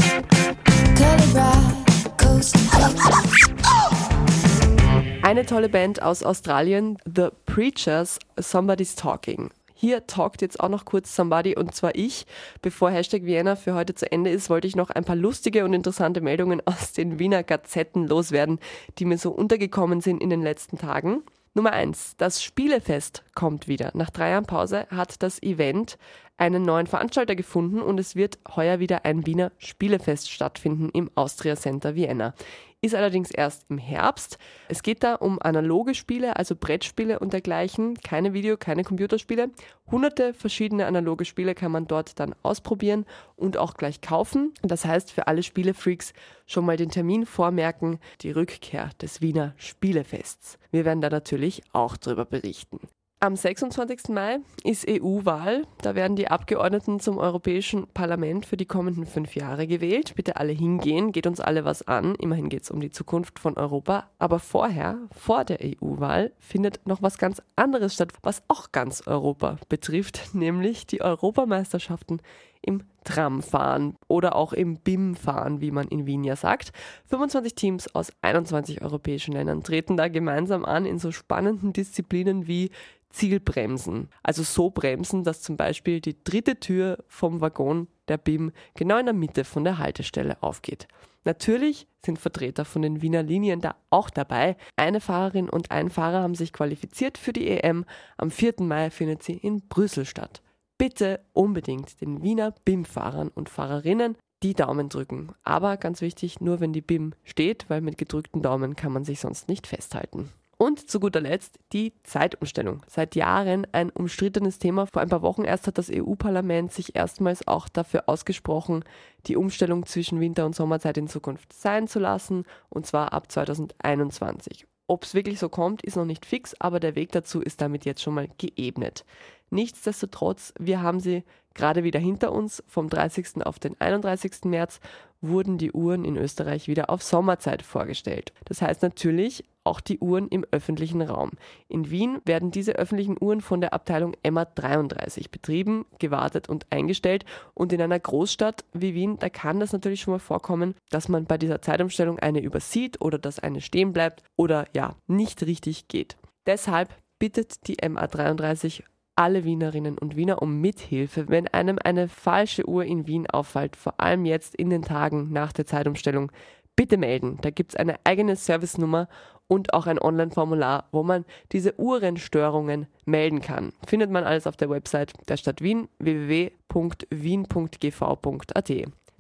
Eine 5.21 5.45
tolle 5.45 5.69
Band 5.69 6.01
aus 6.01 6.23
Australien, 6.23 6.97
The 7.05 7.27
Preachers, 7.45 8.17
Somebody's 8.37 8.95
Talking. 8.95 9.51
Hier 9.81 10.05
talkt 10.07 10.41
jetzt 10.41 10.59
auch 10.59 10.67
noch 10.67 10.83
kurz 10.83 11.15
somebody 11.15 11.55
und 11.55 11.73
zwar 11.73 11.95
ich. 11.95 12.25
Bevor 12.61 12.91
Hashtag 12.91 13.23
Vienna 13.23 13.55
für 13.55 13.75
heute 13.75 13.95
zu 13.95 14.11
Ende 14.11 14.29
ist, 14.29 14.49
wollte 14.49 14.67
ich 14.67 14.75
noch 14.75 14.89
ein 14.89 15.05
paar 15.05 15.15
lustige 15.15 15.63
und 15.63 15.71
interessante 15.71 16.19
Meldungen 16.19 16.61
aus 16.65 16.91
den 16.91 17.17
Wiener 17.17 17.43
Gazetten 17.43 18.05
loswerden, 18.05 18.59
die 18.97 19.05
mir 19.05 19.17
so 19.17 19.31
untergekommen 19.31 20.01
sind 20.01 20.21
in 20.21 20.29
den 20.29 20.41
letzten 20.41 20.77
Tagen. 20.77 21.23
Nummer 21.53 21.71
eins: 21.71 22.15
Das 22.17 22.43
Spielefest 22.43 23.23
kommt 23.35 23.69
wieder. 23.69 23.91
Nach 23.93 24.09
drei 24.09 24.31
Jahren 24.31 24.45
Pause 24.45 24.85
hat 24.89 25.23
das 25.23 25.41
Event 25.41 25.97
einen 26.35 26.63
neuen 26.63 26.87
Veranstalter 26.87 27.37
gefunden 27.37 27.81
und 27.81 28.01
es 28.01 28.17
wird 28.17 28.37
heuer 28.57 28.79
wieder 28.79 29.05
ein 29.05 29.25
Wiener 29.25 29.53
Spielefest 29.59 30.29
stattfinden 30.29 30.89
im 30.89 31.09
Austria 31.15 31.55
Center 31.55 31.95
Vienna 31.95 32.33
ist 32.81 32.95
allerdings 32.95 33.31
erst 33.31 33.65
im 33.69 33.77
Herbst. 33.77 34.37
Es 34.69 34.83
geht 34.83 35.03
da 35.03 35.15
um 35.15 35.39
analoge 35.41 35.93
Spiele, 35.93 36.37
also 36.37 36.55
Brettspiele 36.55 37.19
und 37.19 37.33
dergleichen, 37.33 37.95
keine 37.95 38.33
Video, 38.33 38.57
keine 38.57 38.83
Computerspiele. 38.83 39.49
Hunderte 39.91 40.33
verschiedene 40.33 40.85
analoge 40.85 41.25
Spiele 41.25 41.55
kann 41.55 41.71
man 41.71 41.87
dort 41.87 42.19
dann 42.19 42.35
ausprobieren 42.43 43.05
und 43.35 43.57
auch 43.57 43.73
gleich 43.73 44.01
kaufen. 44.01 44.53
Das 44.61 44.85
heißt, 44.85 45.11
für 45.11 45.27
alle 45.27 45.43
Spielefreaks 45.43 46.13
schon 46.45 46.65
mal 46.65 46.77
den 46.77 46.89
Termin 46.91 47.25
vormerken, 47.25 47.99
die 48.21 48.31
Rückkehr 48.31 48.89
des 49.01 49.21
Wiener 49.21 49.53
Spielefests. 49.57 50.57
Wir 50.71 50.85
werden 50.85 51.01
da 51.01 51.09
natürlich 51.09 51.63
auch 51.73 51.97
drüber 51.97 52.25
berichten. 52.25 52.79
Am 53.21 53.35
26. 53.35 54.07
Mai 54.13 54.39
ist 54.63 54.87
EU-Wahl. 54.89 55.67
Da 55.81 55.93
werden 55.93 56.15
die 56.15 56.29
Abgeordneten 56.29 57.01
zum 57.01 57.17
Europäischen 57.17 57.85
Parlament 57.87 58.45
für 58.45 58.55
die 58.55 58.65
kommenden 58.65 59.05
fünf 59.05 59.35
Jahre 59.35 59.67
gewählt. 59.67 60.15
Bitte 60.15 60.37
alle 60.37 60.53
hingehen, 60.53 61.11
geht 61.11 61.27
uns 61.27 61.41
alle 61.41 61.65
was 61.65 61.85
an. 61.85 62.15
Immerhin 62.15 62.47
geht 62.47 62.63
es 62.63 62.71
um 62.71 62.79
die 62.79 62.91
Zukunft 62.91 63.37
von 63.37 63.57
Europa. 63.57 64.09
Aber 64.19 64.39
vorher, 64.39 64.99
vor 65.11 65.43
der 65.43 65.59
EU-Wahl, 65.61 66.31
findet 66.39 66.87
noch 66.87 67.01
was 67.01 67.17
ganz 67.17 67.41
anderes 67.57 67.95
statt, 67.95 68.13
was 68.23 68.41
auch 68.47 68.71
ganz 68.71 69.05
Europa 69.05 69.57
betrifft, 69.67 70.33
nämlich 70.33 70.87
die 70.87 71.01
Europameisterschaften 71.01 72.21
im 72.61 72.83
Tramfahren 73.03 73.95
oder 74.07 74.35
auch 74.35 74.53
im 74.53 74.77
BIM-Fahren, 74.77 75.61
wie 75.61 75.71
man 75.71 75.87
in 75.87 76.05
Wien 76.05 76.23
ja 76.23 76.35
sagt. 76.35 76.71
25 77.05 77.55
Teams 77.55 77.95
aus 77.95 78.11
21 78.21 78.81
europäischen 78.81 79.33
Ländern 79.33 79.63
treten 79.63 79.97
da 79.97 80.07
gemeinsam 80.07 80.65
an 80.65 80.85
in 80.85 80.99
so 80.99 81.11
spannenden 81.11 81.73
Disziplinen 81.73 82.47
wie 82.47 82.71
Zielbremsen. 83.09 84.09
Also 84.21 84.43
so 84.43 84.69
bremsen, 84.69 85.23
dass 85.23 85.41
zum 85.41 85.57
Beispiel 85.57 86.01
die 86.01 86.23
dritte 86.23 86.59
Tür 86.59 87.03
vom 87.07 87.41
Waggon 87.41 87.87
der 88.07 88.17
BIM 88.17 88.51
genau 88.75 88.97
in 88.97 89.05
der 89.05 89.15
Mitte 89.15 89.43
von 89.43 89.63
der 89.63 89.77
Haltestelle 89.77 90.41
aufgeht. 90.41 90.87
Natürlich 91.25 91.87
sind 92.05 92.17
Vertreter 92.17 92.65
von 92.65 92.81
den 92.81 93.01
Wiener 93.01 93.23
Linien 93.23 93.61
da 93.61 93.75
auch 93.89 94.09
dabei. 94.09 94.55
Eine 94.77 95.01
Fahrerin 95.01 95.49
und 95.49 95.71
ein 95.71 95.89
Fahrer 95.89 96.21
haben 96.21 96.35
sich 96.35 96.53
qualifiziert 96.53 97.17
für 97.17 97.33
die 97.33 97.49
EM. 97.49 97.85
Am 98.17 98.31
4. 98.31 98.55
Mai 98.59 98.89
findet 98.89 99.23
sie 99.23 99.33
in 99.33 99.67
Brüssel 99.67 100.05
statt. 100.05 100.41
Bitte 100.79 101.19
unbedingt 101.33 101.99
den 101.99 102.23
Wiener 102.23 102.53
BIM-Fahrern 102.63 103.27
und 103.27 103.49
Fahrerinnen 103.49 104.15
die 104.41 104.53
Daumen 104.53 104.87
drücken. 104.87 105.33
Aber 105.43 105.75
ganz 105.75 105.99
wichtig, 105.99 106.39
nur 106.39 106.61
wenn 106.61 106.71
die 106.71 106.81
BIM 106.81 107.13
steht, 107.25 107.69
weil 107.69 107.81
mit 107.81 107.97
gedrückten 107.97 108.41
Daumen 108.41 108.77
kann 108.77 108.93
man 108.93 109.03
sich 109.03 109.19
sonst 109.19 109.49
nicht 109.49 109.67
festhalten. 109.67 110.29
Und 110.57 110.89
zu 110.89 111.01
guter 111.01 111.19
Letzt 111.19 111.59
die 111.73 111.91
Zeitumstellung. 112.03 112.81
Seit 112.87 113.15
Jahren 113.15 113.67
ein 113.73 113.89
umstrittenes 113.89 114.57
Thema. 114.57 114.87
Vor 114.87 115.01
ein 115.01 115.09
paar 115.09 115.21
Wochen 115.21 115.43
erst 115.43 115.67
hat 115.67 115.77
das 115.77 115.91
EU-Parlament 115.93 116.71
sich 116.71 116.95
erstmals 116.95 117.45
auch 117.45 117.67
dafür 117.67 118.03
ausgesprochen, 118.07 118.85
die 119.27 119.35
Umstellung 119.35 119.85
zwischen 119.85 120.21
Winter- 120.21 120.45
und 120.45 120.55
Sommerzeit 120.55 120.97
in 120.97 121.09
Zukunft 121.09 121.51
sein 121.51 121.89
zu 121.89 121.99
lassen, 121.99 122.45
und 122.69 122.85
zwar 122.85 123.11
ab 123.11 123.29
2021. 123.29 124.65
Ob 124.89 125.03
es 125.03 125.13
wirklich 125.13 125.37
so 125.37 125.49
kommt, 125.49 125.83
ist 125.83 125.97
noch 125.97 126.05
nicht 126.05 126.25
fix, 126.25 126.55
aber 126.59 126.79
der 126.79 126.95
Weg 126.95 127.11
dazu 127.11 127.41
ist 127.41 127.61
damit 127.61 127.85
jetzt 127.85 128.01
schon 128.01 128.15
mal 128.15 128.27
geebnet. 128.39 129.05
Nichtsdestotrotz, 129.49 130.53
wir 130.59 130.81
haben 130.81 130.99
sie 130.99 131.23
gerade 131.53 131.83
wieder 131.83 131.99
hinter 131.99 132.31
uns. 132.31 132.63
Vom 132.67 132.89
30. 132.89 133.45
auf 133.45 133.59
den 133.59 133.79
31. 133.79 134.45
März 134.45 134.79
wurden 135.21 135.57
die 135.57 135.71
Uhren 135.71 136.05
in 136.05 136.15
Österreich 136.15 136.67
wieder 136.67 136.89
auf 136.89 137.03
Sommerzeit 137.03 137.61
vorgestellt. 137.61 138.31
Das 138.45 138.61
heißt 138.61 138.81
natürlich 138.81 139.43
auch 139.65 139.81
die 139.81 139.99
Uhren 139.99 140.29
im 140.29 140.45
öffentlichen 140.51 141.01
Raum. 141.01 141.31
In 141.67 141.89
Wien 141.89 142.21
werden 142.25 142.51
diese 142.51 142.73
öffentlichen 142.73 143.17
Uhren 143.19 143.41
von 143.41 143.61
der 143.61 143.73
Abteilung 143.73 144.15
Emma 144.23 144.45
33 144.45 145.29
betrieben, 145.29 145.85
gewartet 145.99 146.47
und 146.47 146.65
eingestellt. 146.69 147.25
Und 147.53 147.73
in 147.73 147.81
einer 147.81 147.99
Großstadt 147.99 148.63
wie 148.73 148.95
Wien, 148.95 149.19
da 149.19 149.29
kann 149.29 149.59
das 149.59 149.73
natürlich 149.73 150.01
schon 150.01 150.13
mal 150.13 150.19
vorkommen, 150.19 150.75
dass 150.89 151.09
man 151.09 151.25
bei 151.25 151.37
dieser 151.37 151.61
Zeitumstellung 151.61 152.19
eine 152.19 152.41
übersieht 152.41 153.01
oder 153.01 153.19
dass 153.19 153.39
eine 153.39 153.61
stehen 153.61 153.93
bleibt 153.93 154.23
oder 154.37 154.65
ja, 154.73 154.95
nicht 155.07 155.43
richtig 155.43 155.87
geht. 155.87 156.17
Deshalb 156.47 156.89
bittet 157.19 157.67
die 157.67 157.77
MA33 157.77 158.83
alle 159.19 159.43
Wienerinnen 159.43 159.97
und 159.97 160.15
Wiener 160.15 160.41
um 160.41 160.61
Mithilfe, 160.61 161.27
wenn 161.27 161.49
einem 161.49 161.77
eine 161.83 162.07
falsche 162.07 162.65
Uhr 162.69 162.85
in 162.85 163.05
Wien 163.05 163.27
auffällt, 163.29 163.75
vor 163.75 163.99
allem 163.99 164.23
jetzt 164.23 164.55
in 164.55 164.69
den 164.69 164.81
Tagen 164.81 165.33
nach 165.33 165.51
der 165.51 165.65
Zeitumstellung. 165.65 166.31
Bitte 166.77 166.95
melden. 166.95 167.37
Da 167.41 167.49
gibt 167.49 167.73
es 167.73 167.75
eine 167.75 167.97
eigene 168.05 168.37
Servicenummer 168.37 169.09
und 169.47 169.73
auch 169.73 169.87
ein 169.87 169.99
Online-Formular, 169.99 170.87
wo 170.93 171.03
man 171.03 171.25
diese 171.51 171.77
Uhrenstörungen 171.77 172.87
melden 173.03 173.41
kann. 173.41 173.73
Findet 173.85 174.09
man 174.09 174.23
alles 174.23 174.47
auf 174.47 174.55
der 174.55 174.69
Website 174.69 175.11
der 175.27 175.35
Stadt 175.35 175.61
Wien 175.61 175.89
www.wien.gv.at. 175.99 176.51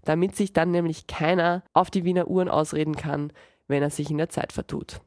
Damit 0.05 0.35
sich 0.37 0.53
dann 0.53 0.71
nämlich 0.71 1.07
keiner 1.07 1.61
auf 1.73 1.91
die 1.91 2.05
Wiener 2.05 2.29
Uhren 2.29 2.47
ausreden 2.47 2.95
kann, 2.95 3.33
wenn 3.67 3.83
er 3.83 3.89
sich 3.89 4.09
in 4.09 4.17
der 4.17 4.29
Zeit 4.29 4.53
vertut. 4.53 5.01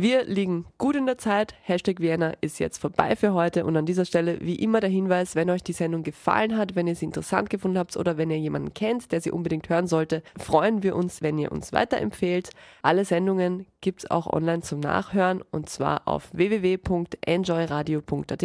Wir 0.00 0.22
liegen 0.26 0.64
gut 0.78 0.94
in 0.94 1.06
der 1.06 1.18
Zeit. 1.18 1.56
Hashtag 1.62 1.98
Vienna 1.98 2.34
ist 2.40 2.60
jetzt 2.60 2.78
vorbei 2.78 3.16
für 3.16 3.34
heute. 3.34 3.64
Und 3.64 3.76
an 3.76 3.84
dieser 3.84 4.04
Stelle 4.04 4.38
wie 4.40 4.54
immer 4.54 4.78
der 4.78 4.90
Hinweis, 4.90 5.34
wenn 5.34 5.50
euch 5.50 5.64
die 5.64 5.72
Sendung 5.72 6.04
gefallen 6.04 6.56
hat, 6.56 6.76
wenn 6.76 6.86
ihr 6.86 6.94
sie 6.94 7.06
interessant 7.06 7.50
gefunden 7.50 7.78
habt 7.78 7.96
oder 7.96 8.16
wenn 8.16 8.30
ihr 8.30 8.38
jemanden 8.38 8.74
kennt, 8.74 9.10
der 9.10 9.20
sie 9.20 9.32
unbedingt 9.32 9.68
hören 9.68 9.88
sollte, 9.88 10.22
freuen 10.38 10.84
wir 10.84 10.94
uns, 10.94 11.20
wenn 11.20 11.36
ihr 11.36 11.50
uns 11.50 11.72
weiterempfehlt. 11.72 12.50
Alle 12.80 13.04
Sendungen 13.04 13.66
gibt 13.80 14.04
es 14.04 14.10
auch 14.12 14.32
online 14.32 14.62
zum 14.62 14.78
Nachhören 14.78 15.42
und 15.50 15.68
zwar 15.68 16.06
auf 16.06 16.28
www.enjoyradio.at, 16.32 18.44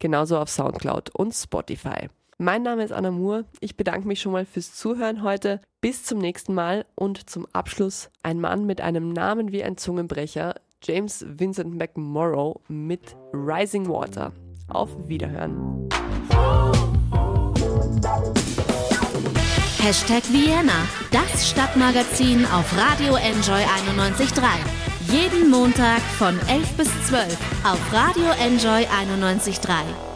genauso 0.00 0.38
auf 0.38 0.50
Soundcloud 0.50 1.10
und 1.10 1.32
Spotify. 1.32 2.08
Mein 2.42 2.64
Name 2.64 2.82
ist 2.82 2.92
Anna 2.92 3.12
Moore. 3.12 3.44
Ich 3.60 3.76
bedanke 3.76 4.08
mich 4.08 4.20
schon 4.20 4.32
mal 4.32 4.44
fürs 4.44 4.74
Zuhören 4.74 5.22
heute. 5.22 5.60
Bis 5.82 6.04
zum 6.04 6.18
nächsten 6.18 6.52
Mal 6.52 6.84
und 6.96 7.30
zum 7.30 7.46
Abschluss 7.52 8.10
ein 8.24 8.40
Mann 8.40 8.66
mit 8.66 8.80
einem 8.80 9.12
Namen 9.12 9.52
wie 9.52 9.62
ein 9.62 9.76
Zungenbrecher, 9.76 10.56
James 10.82 11.24
Vincent 11.28 11.74
McMorrow 11.74 12.60
mit 12.68 13.16
Rising 13.32 13.88
Water. 13.88 14.32
Auf 14.68 14.88
Wiederhören. 15.08 15.88
Hashtag 19.78 20.22
Vienna, 20.30 20.86
das 21.10 21.50
Stadtmagazin 21.50 22.44
auf 22.46 22.76
Radio 22.76 23.16
Enjoy 23.16 23.60
91.3. 23.60 24.42
Jeden 25.10 25.50
Montag 25.50 26.00
von 26.00 26.38
11 26.48 26.76
bis 26.76 26.88
12 27.08 27.36
auf 27.64 27.92
Radio 27.92 28.30
Enjoy 28.38 28.86
91.3. 28.86 30.09